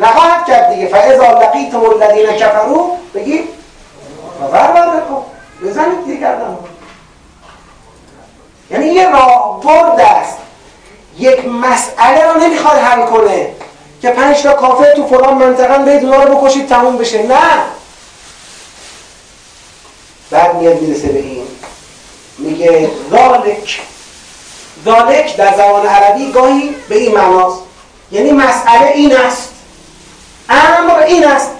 [0.00, 0.86] نخواهد کرد دیگه.
[0.86, 3.44] فاذا لقیتم الذین کفروا بگی
[4.52, 5.02] ور
[5.62, 6.56] بزنید دیگه کردن
[8.70, 10.38] یعنی یه راه برد است
[11.18, 13.52] یک مسئله رو نمی‌خواد حل کنه
[14.02, 17.22] که پنج تا کافر تو فلان منطقه برید اونا رو بکشید تموم بشه.
[17.22, 17.38] نه.
[20.30, 21.46] بعد میاد می‌رسه به این.
[22.38, 23.80] میگه ذالک.
[24.84, 27.58] ذالک در زبان عربی گاهی به این معناست.
[28.12, 29.48] یعنی مسئله این است.
[30.48, 31.50] امر این است.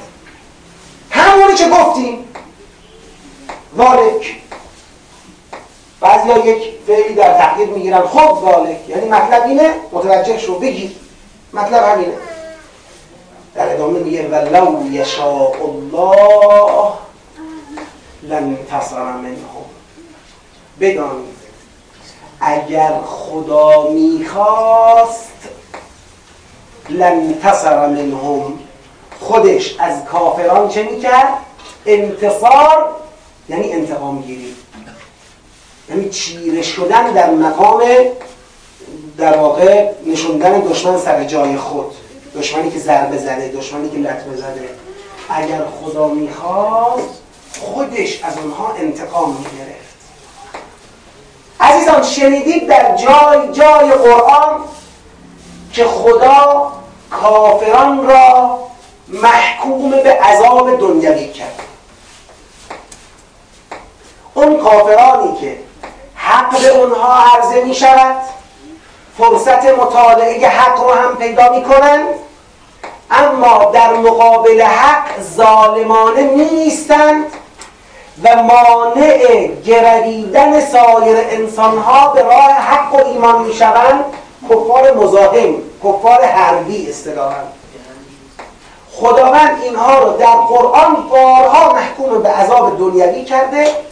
[1.11, 2.24] همونی که گفتیم.
[3.79, 4.37] ذالک
[6.01, 8.03] بعضی یک فعلی در تقدیر می‌گیرن.
[8.03, 10.97] خب ذالک یعنی مطلب اینه متوجه شو بگیر
[11.53, 12.12] مطلب همینه.
[13.55, 16.93] در ادامه میگه ولو یشاء الله
[18.22, 19.64] لن تصر منهم.
[20.81, 21.39] بدانید
[22.41, 25.33] اگر خدا می‌خواست
[26.89, 28.59] لن تصر منهم
[29.20, 31.35] خودش از کافران چه می‌کرد؟
[31.87, 32.91] انتصار
[33.49, 34.55] یعنی انتقام گیری.
[35.88, 37.82] یعنی چیره شدن در مقام
[39.18, 41.94] در واقع نشوندن دشمن سر جای خود.
[42.34, 44.68] دشمنی که ضربه زده دشمنی که لطمه زده.
[45.28, 47.22] اگر خدا می‌خواست
[47.61, 49.88] خودش از اونها انتقام می‌گرفت.
[51.61, 54.61] عزیزان شنیدید در جای جای قرآن
[55.72, 56.72] که خدا
[57.11, 58.59] کافران را
[59.09, 61.62] محکوم به عذاب دنیوی کرد.
[64.39, 65.57] اون کافرانی که
[66.14, 68.16] حق به اونها عرضه می شود
[69.18, 72.09] فرصت مطالعه حق رو هم پیدا می کنند
[73.11, 77.24] اما در مقابل حق ظالمانه نیستند
[78.22, 84.05] و مانع گرویدن سایر انسانها به راه حق و ایمان می شوند
[84.51, 87.43] کفار مزاحم کفار حربی اصطلاحا.
[88.93, 93.88] خداوند اینها رو در قرآن بارها محکوم به عذاب دنیوی کرده.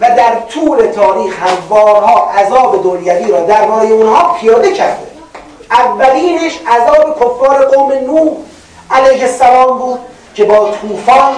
[0.00, 5.06] و در طول تاریخ هم بارها عذاب دنیوی را درباره اونها پیاده کرده.
[5.70, 8.32] اولینش عذاب کفار قوم نوح
[8.90, 9.98] علیه السلام بود
[10.34, 11.32] که با طوفان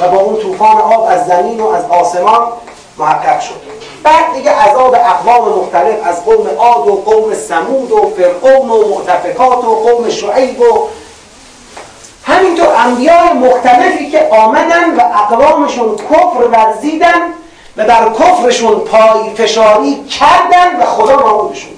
[0.00, 2.42] و با اون طوفان آب از زمین و از آسمان
[2.98, 3.60] محقق شد.
[4.02, 9.64] بعد دیگه عذاب اقوام مختلف از قوم عاد و قوم سمود و فرعون و معتفکات
[9.64, 10.88] و قوم شعیب و
[12.24, 17.32] همینطور انبیاء مختلفی که آمدن و اقوامشون کفر ورزیدن
[17.78, 21.70] و در کفرشون پای فشاری کردن و خدا نابودشون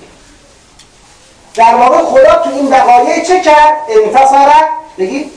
[1.55, 4.53] در واقع خدا تو این وقایع چه کرد؟ انتصر
[4.99, 5.33] بگید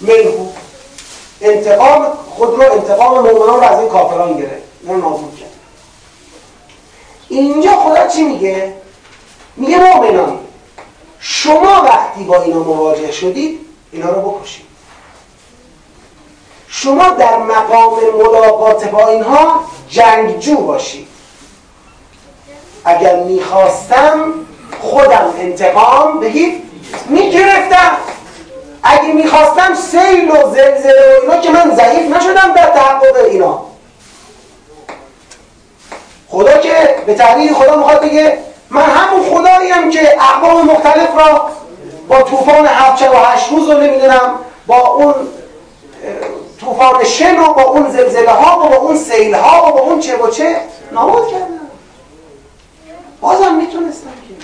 [0.00, 0.46] منهو
[1.40, 4.62] انتقام خود رو انتقام مؤمنان رو از این کافران گرفت.
[4.82, 5.50] رو نابود کرد.
[7.28, 8.74] اینجا خدا چی میگه؟
[9.56, 10.38] میگه مؤمنان
[11.18, 13.60] شما وقتی با اینا مواجه شدید
[13.92, 14.69] اینا رو بکشید.
[16.72, 21.08] شما در مقام ملاقات با اینها جنگجو باشید.
[22.84, 24.32] اگر می‌خواستم
[24.80, 26.62] خودم انتقام بگید
[27.08, 27.96] می‌گرفتم.
[28.82, 33.62] اگه می‌خواستم سیل و زلزله و اینا که من ضعیف نشدم در تحقق اینا.
[36.28, 38.38] خدا که به تعبیر خدا می‌خواد بگه
[38.70, 41.50] من همون خداییم که اقوام مختلف را
[42.08, 44.34] با طوفان هفت و هشت روز رو نمی‌دونم
[44.66, 45.14] با اون
[46.60, 50.00] طوفان شن رو با اون زلزله ها و با اون سیل ها و با اون
[50.00, 50.56] چه و چه
[50.92, 51.60] نابود کردم
[53.20, 54.34] بازم می‌تونستم که.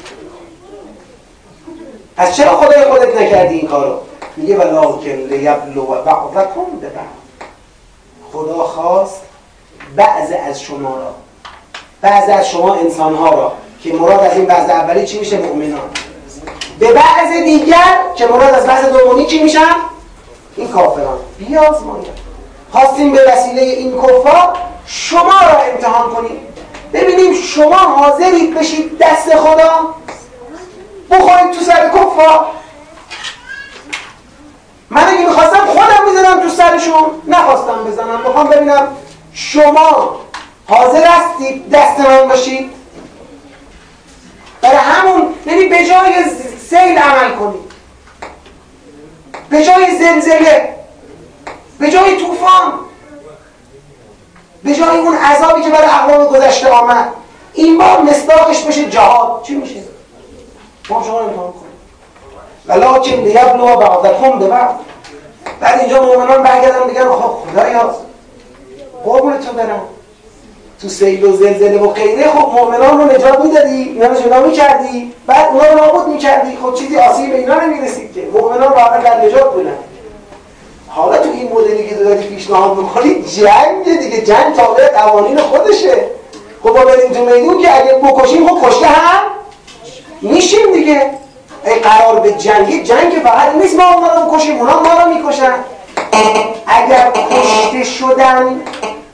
[2.17, 3.99] از چرا خدای خودت نکردی این کارو؟
[4.37, 7.49] میگه ولکن لیبلو بعضکم به بعض.
[8.33, 9.21] خدا خواست
[9.97, 11.15] بعض از شما را
[12.01, 13.53] بعض از شما انسان ها را
[13.83, 15.91] که مراد از این بعض اولی چی میشه؟ مؤمنان.
[16.79, 19.75] به بعض دیگر که مراد از بعض دومی چی میشن؟
[20.57, 21.19] این کافران.
[21.39, 22.07] بیازماید
[22.73, 26.41] خواستیم به وسیله این کفار شما را امتحان کنیم.
[26.93, 29.95] ببینیم شما حاضرید بشید دست خدا
[31.11, 32.47] بخورید تو سر کفار.
[34.91, 37.23] من اگه می‌خواستم خودم می‌زنم تو سرشون.
[37.27, 38.21] نخواستم بزنم.
[38.27, 38.89] می‌خوام ببینم
[39.33, 40.17] شما
[40.69, 42.71] حاضر هستید دست من باشید.
[44.61, 46.25] برای همون یعنی به جای
[46.71, 47.66] سیل عمل کنید.
[49.51, 50.75] به جای زلزله
[51.79, 52.73] به جای طوفان
[54.65, 57.09] به جای اون عذابی که برای اقوام گذشته آمد.
[57.53, 59.43] این بار مصداقش بشه جهاد.
[59.43, 59.83] چی میشه؟
[60.91, 61.67] ما شما امتحان کنیم.
[62.67, 64.75] ولکن لیبلو بعضکم به بعض.
[65.61, 67.95] بعد اینجا مؤمنان برگردن بگن خب خدایا
[69.05, 69.83] قربون تو برم.
[70.83, 75.13] تو سیل و زلزله و غیره خب مؤمنان رو نجات می‌دادی اینا رو جدا می‌کردی؟
[75.27, 78.29] بعد اونا رو نابود می‌کردی خب چیزی آسیب به اینا نمی‌رسید که.
[78.33, 79.79] مؤمنان واقعا در نجات بودن.
[80.89, 86.05] حالا تو این مدلی که داری پیشنهاد می‌کنی جنگ دیگه جنگ تابع قوانین خودشه.
[86.63, 89.23] خب با بریم تو میدون که اگه بکشیم خب کشته هم
[90.23, 91.11] میشیم دیگه.
[91.65, 95.55] ای قرار به جنگی جنگ فقط نیست ما اونا رو بکشیم اونا ما رو می‌کشن.
[96.67, 98.61] اگر کشته شدن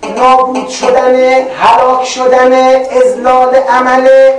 [0.09, 1.15] نابود شدن
[1.59, 2.53] هلاک شدن
[3.05, 4.35] ازلال عمله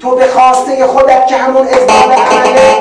[0.00, 2.74] تو به خواسته خودت که همون ازلال عمله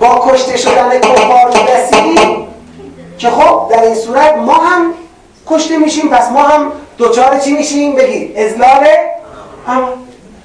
[0.00, 2.46] با کشته شدن کفار می‌رسی
[3.18, 4.94] که خب در این صورت ما هم
[5.46, 8.86] کشته میشیم پس ما هم دوچار چی میشیم؟ بگید ازلال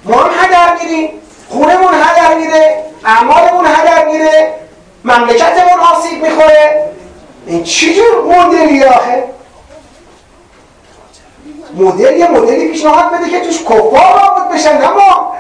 [0.06, 1.10] ما هم هدر میریم
[1.50, 4.59] خونمون هدر میره اعمالمون هدر میره
[5.10, 6.89] مملکتمون آسیب می‌خوره.
[7.47, 9.24] این چی جور مدلی آخه؟
[11.78, 15.36] مدل یه مدلی پیشنهاد بده که توش کفار نابود بشن نه ما.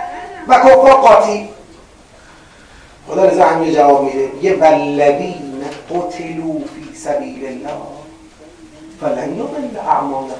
[0.47, 1.49] و کفار قاطی.
[3.07, 4.29] خدا رضا هم جواب میده.
[4.41, 7.79] یه ولبین قتلو فی سبیل الله
[9.01, 10.35] فلن یضل اعمالهم.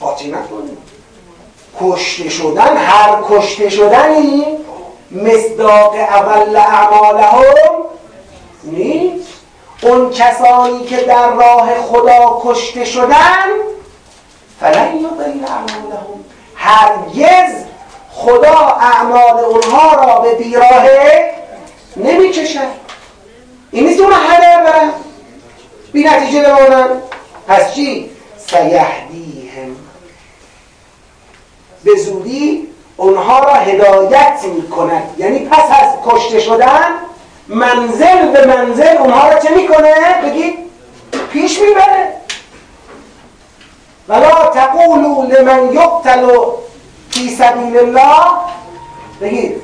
[0.00, 0.78] قاطی نکنید
[1.80, 4.44] کشته شدن هر کشته شدنی
[5.10, 7.84] مصداق اول اعمالهم
[8.64, 9.28] نیست؟
[9.82, 13.46] اون کسانی که در راه خدا کشته شدن
[14.60, 16.24] فلن یضل اعمالهم.
[16.54, 17.54] هرگز
[18.10, 20.86] خدا اعمال اونها را به بیراه
[21.96, 22.84] نمی‌کشد.
[23.70, 24.90] این نیست اون هدر برن.
[25.92, 26.88] بی نتیجه بمانن
[27.48, 29.76] پس چی؟ سیهدیهم.
[31.84, 36.88] به زودی اونها را هدایت می کند یعنی پس از کشته شدن
[37.48, 40.58] منزل به منزل اونها را چه می‌کنه؟ بگید
[41.32, 42.12] پیش می‌بره.
[44.08, 46.30] ولا تقولوا لمن یقتل
[47.10, 48.24] فی سبیل الله.
[49.20, 49.62] بگید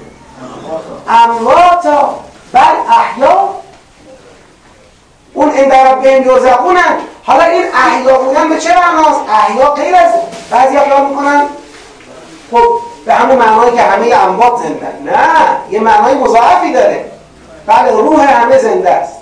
[1.08, 2.20] امواتا
[2.52, 3.48] بل احیا.
[5.34, 10.10] اون این در بین یرزقونن حالا این احیا بودن به چه معناست؟ احیا غیر از
[10.50, 11.46] بعضی خیال می‌کنن.
[12.50, 12.64] خب
[13.06, 15.20] به همون معنایی که همه اموات زنده نه
[15.70, 17.10] یه معنای مضاعفی داره.
[17.66, 19.16] بله روح همه زنده است.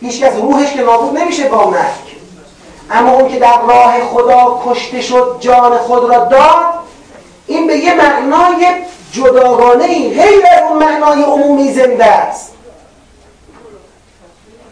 [0.00, 2.14] هیچ از روحش که نابود نمیشه با مرگ.
[2.90, 6.64] اما اون که در راه خدا کشته شد جان خود را داد
[7.46, 8.66] این به یه معنای
[9.12, 12.52] جداگانه ای از اون معنای عمومی زنده است.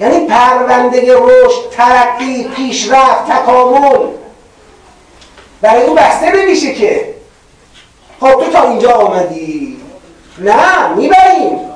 [0.00, 4.07] یعنی پرونده رشد ترقی پیشرفت تکامل.
[5.61, 7.14] برای اون بسته نمیشه که.
[8.20, 9.76] خب تو تا اینجا آمدی؟
[10.38, 11.72] نه می‌بریم.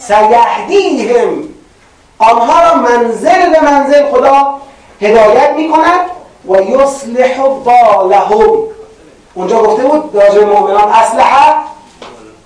[0.00, 1.42] سیهدیهم.
[2.18, 4.54] آنها را منزل به منزل خدا
[5.00, 6.00] هدایت می‌کند
[6.48, 8.58] و یصلح بالهم
[9.34, 11.54] اونجا گفته بود راجع مؤمنان اسلحه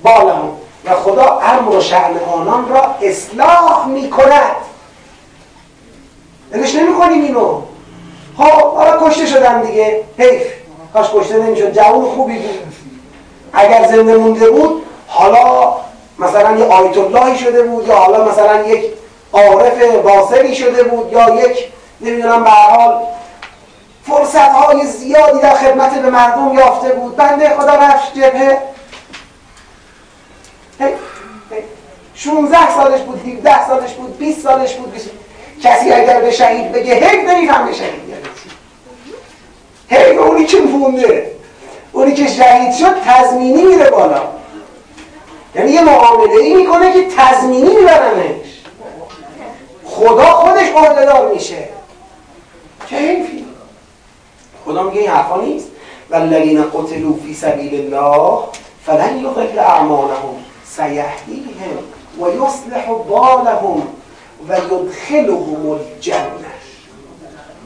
[0.02, 0.48] بالهم.
[0.84, 4.57] و خدا امر و شعن آنان را اصلاح می‌کند.
[6.52, 7.61] دلش نمی کنیم اینو.
[8.38, 10.05] خب حالا کشته شدن دیگه.
[10.18, 10.42] حیف.
[10.92, 11.72] کاش کشته نمی‌شد.
[11.72, 12.74] جوون خوبی بود.
[13.52, 15.74] اگر زنده مونده بود حالا
[16.19, 18.85] مثلا یه آیت اللهی شده بود یا حالا مثلا یک
[19.33, 23.01] عارف باصری شده بود یا یک نمی‌دونم به حال
[24.07, 27.17] فرصت های زیادی در خدمت به مردم یافته بود.
[27.17, 28.59] بنده خدا رفت جبهه.
[32.15, 35.01] 16 سالش بود 17 سالش بود 20 سالش بود.
[35.62, 38.15] کسی اگر به شهید بگه حیف نمی‌فهمه شهید.
[39.89, 41.31] حیف اونی که مونده
[41.93, 44.23] اونی که شهید شد تضمینی میره بالا.
[45.55, 48.61] یعنی یه معامله ای می‌کنه که تضمینی میبرنش.
[49.84, 51.68] خدا خودش عهدهدار میشه.
[52.90, 53.44] چه حیفی.
[54.64, 55.68] خدا میگه این حرفا نیست.
[56.11, 58.38] والذین قتلوا فی سبیل الله
[58.86, 60.34] فلن یضل اعمالهم
[60.64, 61.78] سیهدیهم
[62.20, 63.82] و یصلح بالهم
[64.48, 66.55] و یدخلهم الجنه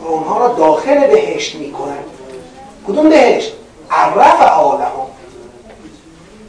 [0.01, 2.05] و اونها را داخل بهشت می‌کنند
[2.89, 3.53] کدوم بهشت؟
[3.91, 5.07] عرف آلهم.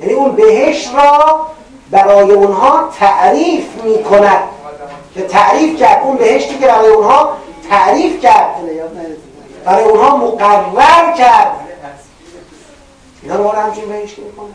[0.02, 1.48] یعنی اون بهشت را
[1.92, 4.44] برای اونها تعریف می‌کند
[5.14, 6.02] که تعریف کرد.
[6.04, 7.38] اون بهشتی که برای اونها
[7.70, 8.56] تعریف کرد.
[9.66, 11.52] برای اونها مقرر کرد.
[13.24, 14.50] اینا رو همچین بهشتی می‌کنه؟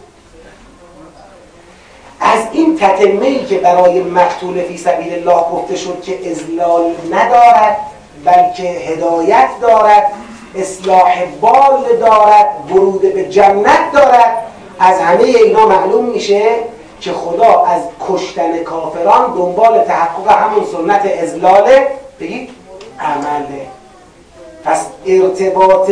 [2.21, 7.77] از این تتمه ای که برای مقتول فی سبیل الله گفته شد که ازلال ندارد
[8.25, 10.13] بلکه هدایت دارد
[10.55, 14.47] اصلاح بال دارد ورود به جنت دارد
[14.79, 16.49] از همه اینا معلوم میشه
[17.01, 21.87] که خدا از کشتن کافران دنبال تحقق همون سنت ازلاله
[22.21, 22.51] بگید
[23.01, 23.67] عمله.
[24.65, 25.91] پس ارتباط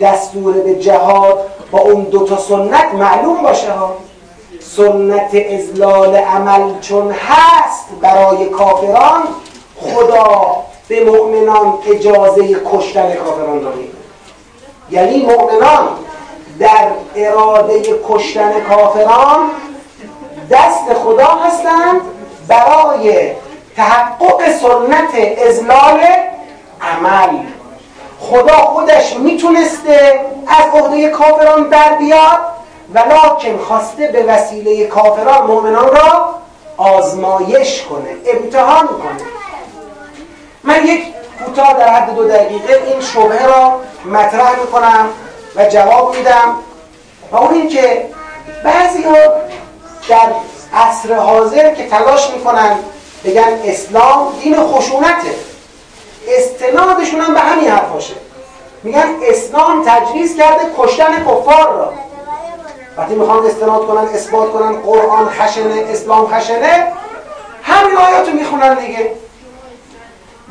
[0.00, 1.38] دستور به جهاد
[1.70, 3.94] با اون دوتا سنت معلوم باشه ها.
[4.60, 9.22] سنت ازلال عمل چون هست برای کافران
[9.80, 10.56] خدا
[10.88, 13.92] به مؤمنان اجازه کشتن کافران را میده
[14.90, 15.88] یعنی مؤمنان
[16.60, 19.50] در اراده کشتن کافران
[20.50, 22.00] دست خدا هستند
[22.48, 23.32] برای
[23.76, 26.00] تحقق سنت ازلال
[26.80, 27.38] عمل.
[28.20, 32.38] خدا خودش می‌تونسته از عهده کافران در بیاد
[32.94, 36.34] ولکن خواسته به وسیله کافران مؤمنان را
[36.76, 39.26] آزمایش کنه امتحان کنه.
[40.64, 41.04] من یک
[41.44, 45.08] کوتاه در حد دو دقیقه این شبهه را مطرح می‌کنم.
[45.56, 46.54] و جواب میدم.
[47.32, 48.06] و اون این که
[48.64, 49.14] بعضی ها
[50.08, 50.32] در
[50.74, 52.78] عصر حاضر که تلاش می‌کنن
[53.24, 55.34] بگن اسلام دین خشونته.
[56.28, 58.14] استنادشون هم به همین حرفاشه
[58.82, 61.92] میگن اسلام تجویز کرده کشتن کفار را.
[62.96, 66.92] وقتی می‌خوان استناد کنن اثبات کنن قرآن خشنه اسلام خشنه
[67.62, 69.12] همین آیاتو می‌خونن دیگه.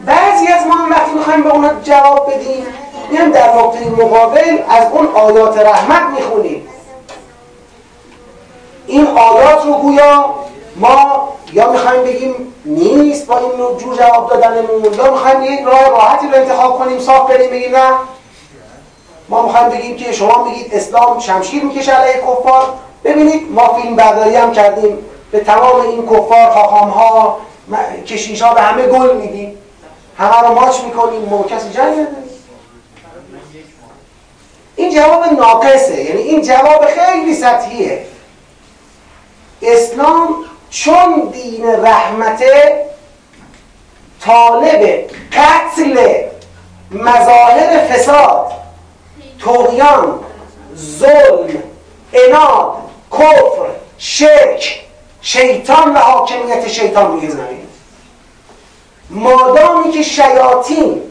[0.06, 2.66] بعضی از ما وقتی می‌خوایم به اونا جواب بدیم
[3.12, 6.68] میان در نقطه مقابل از اون آیات رحمت می‌خونیم.
[8.88, 10.26] این آیات رو گویا
[10.76, 16.28] ما یا می‌خوایم بگیم نیست با این جور جواب دادنمون یا می‌خوایم یک راه راحتی
[16.28, 17.92] رو انتخاب کنیم صاف بریم بگیم نه.
[19.30, 22.64] ما می‌خوایم بگیم که شما میگید اسلام شمشیر می‌کشه علیه کفار.
[23.04, 24.98] ببینید ما فیلم برداری هم کردیم.
[25.32, 27.38] به تمام این کفار خاخام ها
[28.08, 29.58] کشیش ها به همه گل میدیم.
[30.18, 31.22] همه رو ماچ می‌کنیم.
[31.30, 32.08] ما کسی جنگ
[34.80, 36.04] این جواب ناقصه.
[36.04, 38.06] یعنی این جواب خیلی سطحیه.
[39.62, 40.36] اسلام
[40.70, 42.86] چون دین رحمته
[44.22, 46.24] طالب قتل
[46.92, 48.52] مظاهر فساد
[49.46, 50.20] تغیان
[50.76, 51.64] ظلم
[52.14, 52.76] اناد
[53.12, 54.86] کفر شرک
[55.22, 57.68] شیطان و حاکمیت شیطان روی زمین.
[59.10, 61.02] مادامی که شیاطین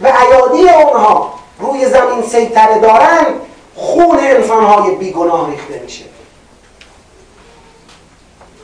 [0.00, 3.26] و ایادی اونها روی زمین سیطره دارن
[3.76, 6.04] خون انسانهای بیگناه ریخته میشه.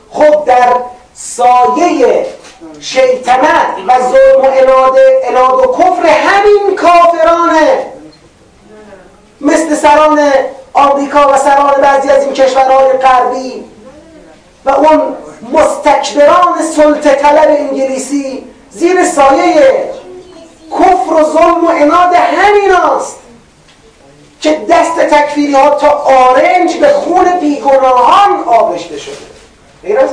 [0.09, 0.73] خب در
[1.13, 2.25] سایه
[2.79, 7.85] شیطنت و ظلم و اناد, اناد و کفر همین کافرانه.
[9.41, 10.19] مثل سران
[10.73, 13.63] آمریکا و سران بعضی از این کشورهای غربی
[14.65, 15.01] و اون
[15.51, 19.91] مستکبران سلطه طلب انگلیسی زیر سایه
[20.79, 23.17] کفر و ظلم و اناد همین است
[24.41, 29.15] که دست تکفیری ها تا آرنج به خون بیگناهان آغشته شده.
[29.83, 30.09] غیر از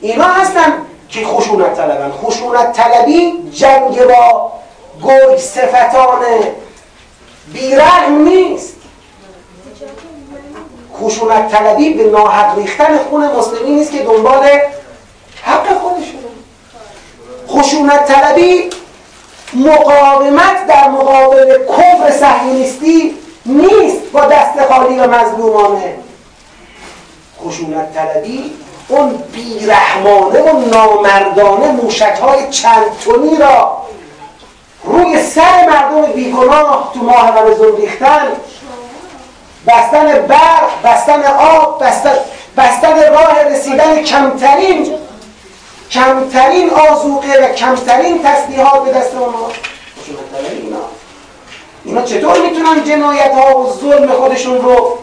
[0.00, 0.72] اینا هستن
[1.08, 2.12] که خشونت طلبن.
[2.12, 4.52] خشونت طلبی جنگ با
[5.04, 6.24] گرگ صفتان
[7.52, 8.76] بیرحم نیست.
[11.00, 14.48] خشونت طلبی به ناحق ریختن خون مسلمی نیست که دنبال
[15.42, 16.15] حق خودشون
[17.56, 18.70] خشونت طلبی
[19.52, 23.14] مقاومت در مقابل کفر صهیونیستی
[23.46, 25.94] نیست با دست خالی و مظلومانه.
[27.44, 28.52] خشونت طلبی
[28.88, 33.82] اون بیرحمانه و نامردانه موشک های چند تونی را
[34.84, 38.26] روی سر مردم بیگناه تو ماه رمزون ریختن.
[39.66, 42.14] بستن برق بستن آب بستن,
[42.56, 45.05] بستن راه رسیدن کمترین
[45.90, 49.50] کمترین آزوقه و کمترین تسلیحات به دست اونها
[50.62, 50.76] اینا.
[51.84, 54.98] اینا چطور می‌تونن جنایت ها و ظلم خودشون رو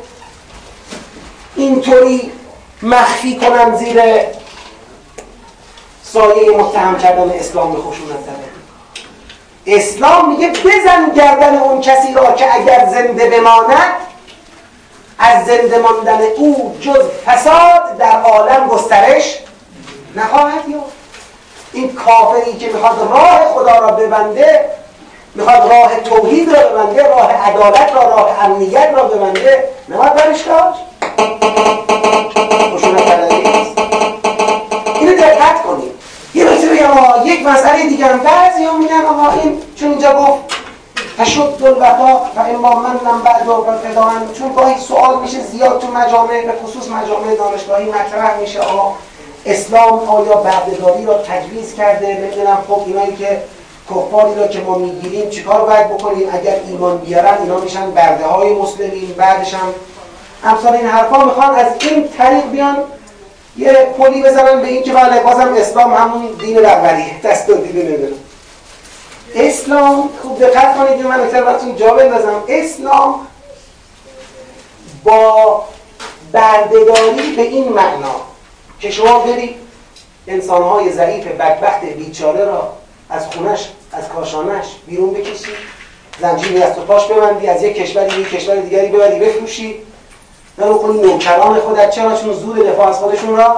[1.56, 2.32] اینطوری
[2.82, 4.02] مخفی کنن زیر
[6.04, 8.20] سایه متهم کردن اسلام به خشونت
[9.66, 13.94] اسلام میگه بزن گردن اون کسی را که اگر زنده بماند
[15.20, 19.40] از زنده ماندن او جز فساد در عالم گسترش
[20.16, 20.80] نخواهد یا
[21.74, 24.66] این کافری که می‌خواد راه خدا را ببنده
[25.36, 30.80] می‌خواد راه توحید را ببنده راه عدالت را راه امنیت را ببنده نباید برش داشت
[35.00, 35.92] اینو دقت کنید.
[36.34, 40.42] یه نکته بگم یک مسئله دیگه هم بعضی هم میگن آقا این چون اینجا گفت
[41.18, 43.66] تشد الوفا و اما من نم بعد و
[44.34, 48.94] چون گاهی سوال میشه زیاد تو مجامع به خصوص مجامع دانشگاهی مطرح میشه آقا.
[49.46, 52.64] اسلام آیا بردهداری را تجویز کرده؟ نمی‌دونم.
[52.68, 53.42] خب اینایی که
[53.90, 58.54] کفاری را که ما می‌گیریم چیکار باید بکنیم؟ اگر ایمان بیارن اینا میشن برده های
[58.54, 59.74] مسلمین بعدش هم
[60.44, 62.78] امثال این حرفا می‌خوان از این طریق بیان
[63.58, 67.84] یه پلی بزنن به این که بله بازم اسلام همون دین اولیه دست و دیده
[67.84, 68.14] نداره.
[69.36, 72.44] اسلام خوب دقت کنید من اکتر براتون جا بندازم.
[72.48, 73.28] اسلام
[75.04, 75.64] با
[76.32, 78.16] بردهداری به این معنا
[78.84, 79.56] که شما برید
[80.28, 82.74] انسانهای ضعیف بدبخت بیچاره را
[83.10, 85.56] از خونش از کاشانش بیرون بکشید
[86.22, 89.76] زنجیری از تو پاش ببندی از یک کشوری یک کشور دیگری ببری بفروشی
[90.58, 91.90] نه کنی نوکران خودت.
[91.90, 93.56] چرا؟ چون زور دفاع از خودشون را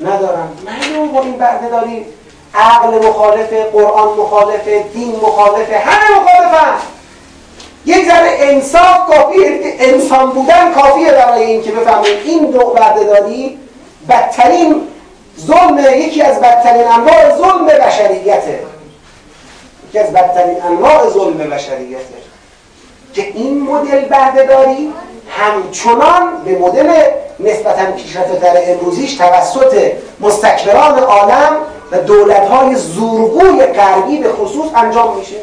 [0.00, 0.48] ندارن.
[0.66, 2.04] معلوم با این برده داری
[2.54, 6.76] عقل مخالفه قرآن مخالفه دین مخالفه همه مخالفن.
[7.86, 9.60] یک ذره انصاف کافیه.
[9.78, 13.58] انسان بودن کافیه برای این که بفهمید این دو داری
[14.08, 14.82] بدترین
[15.40, 18.60] ظلم یکی از بدترین انواع ظلم بشریته.
[19.88, 22.26] یکی از بدترین انواع ظلم بشریته.
[23.12, 24.92] که این مدل داری
[25.28, 26.92] همچنان به مدل
[27.40, 31.56] نسبتا پیشرفته در امروزیش توسط مستکبران عالم
[31.92, 35.36] و دولتهای زورگوی غربی به خصوص انجام میشه.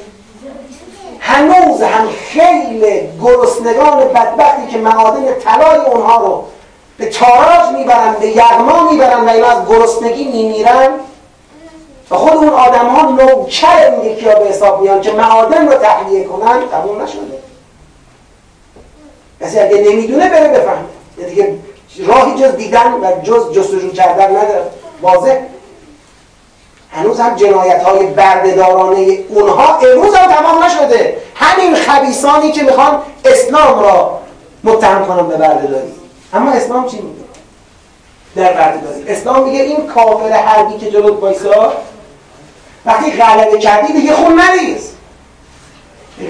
[1.19, 6.43] هنوز هم خیلی گرسنگان بدبختی که معادن طلای اونها رو
[6.97, 10.89] به تاراج می‌برن به یغما می‌برن و اینا از گرسنگی میمیرن.
[12.11, 16.23] و خود اون آدم ها نوکر این یکی به حساب میان که معادن رو تحلیه
[16.23, 17.39] کنن تموم نشده.
[19.41, 20.85] کسی اگه نمی‌دونه بره بفهم
[21.29, 21.59] دیگه
[22.07, 24.63] راهی جز دیدن و جز جستجو کردن نداره.
[25.01, 25.37] واضح؟
[26.91, 31.17] هنوز هم جنایت های بردهدارانه اونها امروز هم تمام نشده.
[31.35, 34.19] همین خبیسانی که می‌خوان اسلام را
[34.63, 35.91] متهم کنن به بردهداری.
[36.33, 37.23] اما اسلام چی میگه؟
[38.35, 41.73] در بردهداری اسلام میگه این کافر حربی که جلوت وایسا
[42.85, 44.93] وقتی غلبه کردی دیگه خون نریز.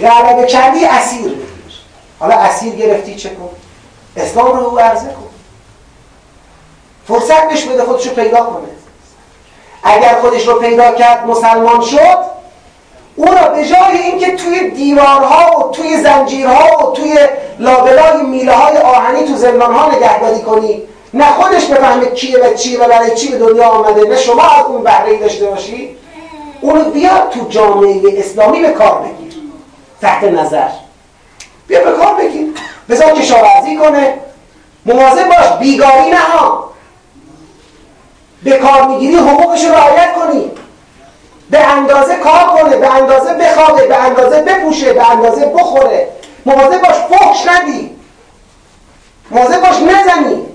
[0.02, 1.32] غلبه کردی اسیر
[2.20, 3.50] حالا اسیر گرفتی چه کن؟
[4.18, 5.30] اسلام رو او عرضه کن.
[7.08, 8.68] فرصت بهش بده خودشو پیدا کنه.
[9.84, 12.33] اگر خودش رو پیدا کرد مسلمان شد
[13.16, 17.18] او را به جای اینکه توی دیوارها و توی زنجیرها و توی
[17.60, 20.82] لابلای میله های آهنی تو زندانها نگهداری کنی
[21.14, 24.66] نه خودش بفهمه کیه و چیه و برای چی به دنیا آمده نه شما از
[24.66, 25.96] اون بهره داشته باشی.
[26.62, 29.34] اونو بیا تو جامعه اسلامی به کار بگیر.
[30.02, 30.68] تحت نظر.
[31.68, 32.48] بیا به کار بگیر.
[32.90, 34.14] بذار کشاورزی کنه.
[34.86, 36.70] مواظب باش بیگاری نه ها
[38.44, 40.52] به کار می‌گیری حقوقش رو رعایت کنی.
[41.54, 46.08] به اندازه کار کنه به اندازه بخوابه به اندازه بپوشه به اندازه بخوره.
[46.46, 47.96] مواظب باش فحش ندی
[49.32, 50.46] مواظب باش نزنی.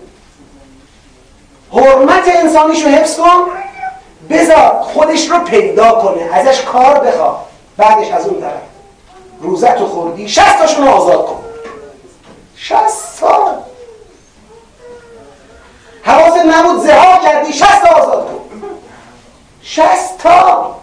[1.73, 3.51] حرمت انسانیش رو حفظ کن.
[4.31, 7.47] بذار خودش رو پیدا کنه ازش کار بخواه.
[7.77, 8.53] بعدش از اون طرف.
[9.41, 11.45] روزت و خوردی شستاشون رو آزاد کن.
[12.57, 13.55] شست سال.
[16.03, 18.41] حواست نبود زها کردی شست آزاد کن.
[19.63, 20.78] شست تا.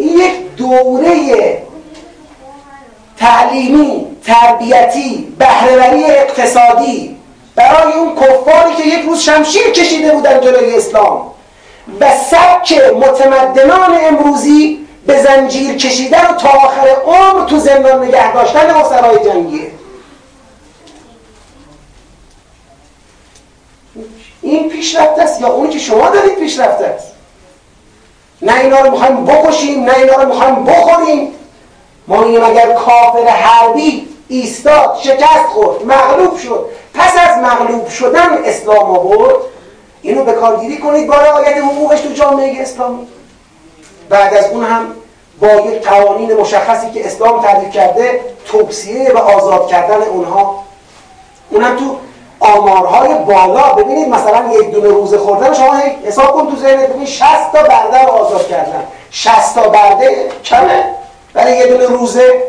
[0.00, 1.62] این یک دوره
[3.18, 7.16] تعلیمی تربیتی بهرهوری اقتصادی
[7.54, 11.30] برای اون کفاری که یک روز شمشیر کشیده بودن جلوی اسلام
[12.00, 18.82] و سبک متمدنان امروزی به زنجیر کشیدن و تا آخر عمر تو زندان نگه داشتن
[18.82, 19.70] سرای جنگیه.
[24.42, 27.09] این پیشرفته است یا اونی که شما دارید پیشرفته است؟
[28.42, 31.32] نه اینا رو می‌خوایم بکشیم نه اینا رو می‌خوایم بخوریم.
[32.06, 36.66] ما میگیم اگر کافر حربی ایستاد شکست خورد مغلوب شد.
[36.94, 39.34] پس از مغلوب شدن اسلام آورد.
[40.02, 43.06] اینو به کارگیری کنید با رعایت حقوقش تو جامعه اسلامی.
[44.08, 44.86] بعد از اون هم
[45.40, 50.64] با یک قوانین مشخصی که اسلام تعریف کرده توصیه و آزاد کردن اونها.
[51.50, 51.96] اونم تو
[52.40, 53.72] آمارهای بالا.
[53.72, 56.88] ببینید مثلا یک دونه روزه خوردن شما حساب کن تو ذهنت.
[56.88, 58.84] ببینید 60 تا برده رو آزاد کردن.
[59.10, 60.84] 60 تا برده کمه.
[61.34, 62.42] برای یه دونه روزه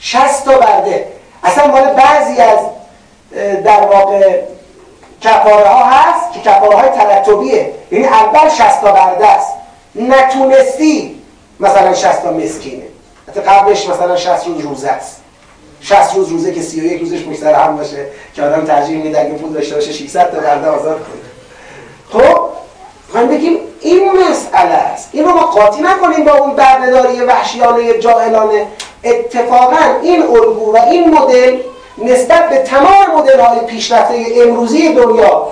[0.00, 1.06] 60 تا برده.
[1.44, 2.58] اصلا مال بعضی از
[3.64, 4.40] در واقع
[5.20, 7.72] کفاره ها هست که کفاره های ترتبیه.
[7.90, 9.52] یعنی اول 60 تا برده است.
[9.94, 11.22] نتونستی
[11.60, 12.84] مثلا 60 تا مسکینه.
[13.28, 15.20] حتی قبلش مثلا 60 روز روزه است.
[15.80, 19.52] 60 روز روزه که 31 روزش پشت هم باشه که آدم ترجیح میده اگه پول
[19.52, 22.22] داشته باشه 600 تا برده آزاد کنه.
[22.22, 22.40] خب
[23.06, 25.08] می‌خوایم بگیم این مسئله است.
[25.12, 28.66] اینو ما قاطی نکنیم با اون بردهداری وحشیانه جاهلانه.
[29.04, 31.56] اتفاقا این الگو و این مدل
[31.98, 35.48] نسبت به تمام مدل های پیشرفته امروزی دنیا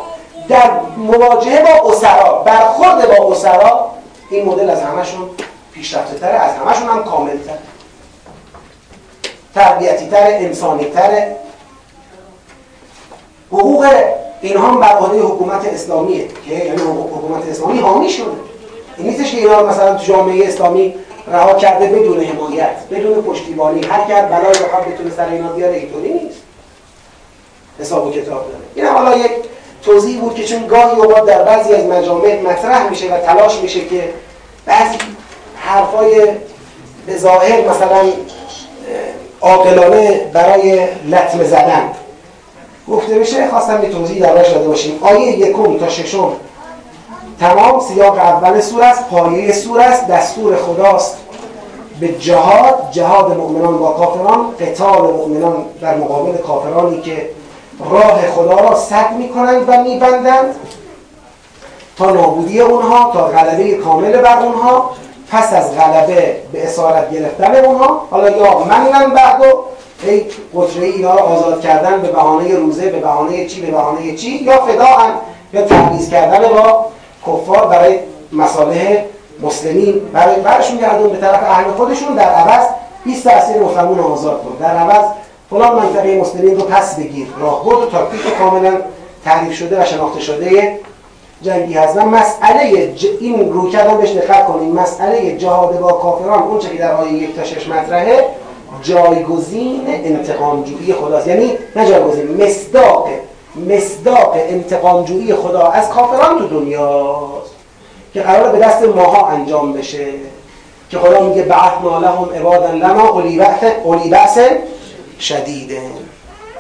[0.48, 3.90] در مواجهه با اسرا برخورد با اسرا
[4.30, 5.30] این مدل از همشون
[5.74, 7.58] پیشرفته تره از همشون هم کامل تره
[9.54, 11.36] تربیتی تره انسانی تره
[13.52, 13.86] حقوق
[14.40, 18.26] این هم بر حکومت اسلامیه که یعنی حکومت اسلامی حامی شده.
[18.96, 20.94] این نیستش که اینا مثلا تو جامعه اسلامی
[21.28, 26.12] رها کرده بدون حمایت بدون پشتیبانی هر کرد بلای بخواد بتونه سر اینا بیاره اینطوری
[26.12, 26.38] نیست.
[27.80, 28.64] حساب و کتاب داره.
[28.74, 29.30] این حالا یک
[29.82, 33.84] توضیح بود که چون گاهی اوقات در بعضی از مجامع مطرح میشه و تلاش میشه
[33.84, 34.10] که
[34.66, 34.98] بعضی
[35.56, 36.22] حرفای
[37.06, 38.02] به ظاهر مثلا
[39.44, 41.90] عاقلانه برای لطمه زدن.
[42.88, 44.98] گفته بشه خواستم یه توضیح درش داده باشیم.
[45.02, 46.32] آیه یکم تا ششم.
[47.40, 51.16] تمام سیاق اول سور است پایه سور است دستور خداست.
[52.00, 57.30] به جهاد جهاد مؤمنان با کافران قتال مؤمنان در مقابل کافرانی که
[57.90, 60.54] راه خدا را سد می‌کنند و میبندند.
[61.96, 64.90] تا نابودی اونها تا غلبه کامل بر اونها.
[65.30, 69.44] پس از غلبه به اسارت گرفتن اونها حالا یا منن بعد و
[70.02, 74.30] ای قطره اینا را آزاد کردن به بهانه روزه به بهانه چی به بهانه چی
[74.30, 75.12] یا فداعن
[75.52, 76.86] یا تعویض کردن با
[77.26, 77.98] کفار برای
[78.32, 79.04] مصالح
[79.42, 80.00] مسلمین.
[80.12, 82.14] برای برشون گردون به طرف اهل خودشون.
[82.14, 82.66] در عوض
[83.04, 84.56] 20 اسیر مسلمون آزاد کن.
[84.60, 85.04] در عوض
[85.50, 87.26] فلان منطقه مسلمین رو پس بگیر.
[87.40, 88.72] راهبرد و تاکتیک کاملا
[89.24, 90.78] تعریف شده و شناخته شده.
[91.44, 91.96] جنگی هست.
[91.96, 93.06] و مسئله ج...
[93.20, 97.36] این رو کردن بهش دقت کنیم مسئله جهاد با کافران اون که در آیه یک
[97.36, 98.24] تا شش مطرحه
[98.82, 101.26] جایگزین انتقامجویی خداست.
[101.26, 103.08] یعنی نه جایگزین مصداق
[103.68, 107.54] مصداق انتقامجویی خدا از کافران تو دنیاست
[108.14, 110.06] که قرار به دست ماها انجام بشه.
[110.90, 114.38] که خدا میگه بعثنا لهم عبادا لنا اولی بأس
[115.20, 115.80] شدیده.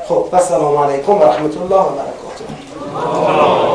[0.08, 3.73] خب السلام علیکم و رحمت الله و برکاته.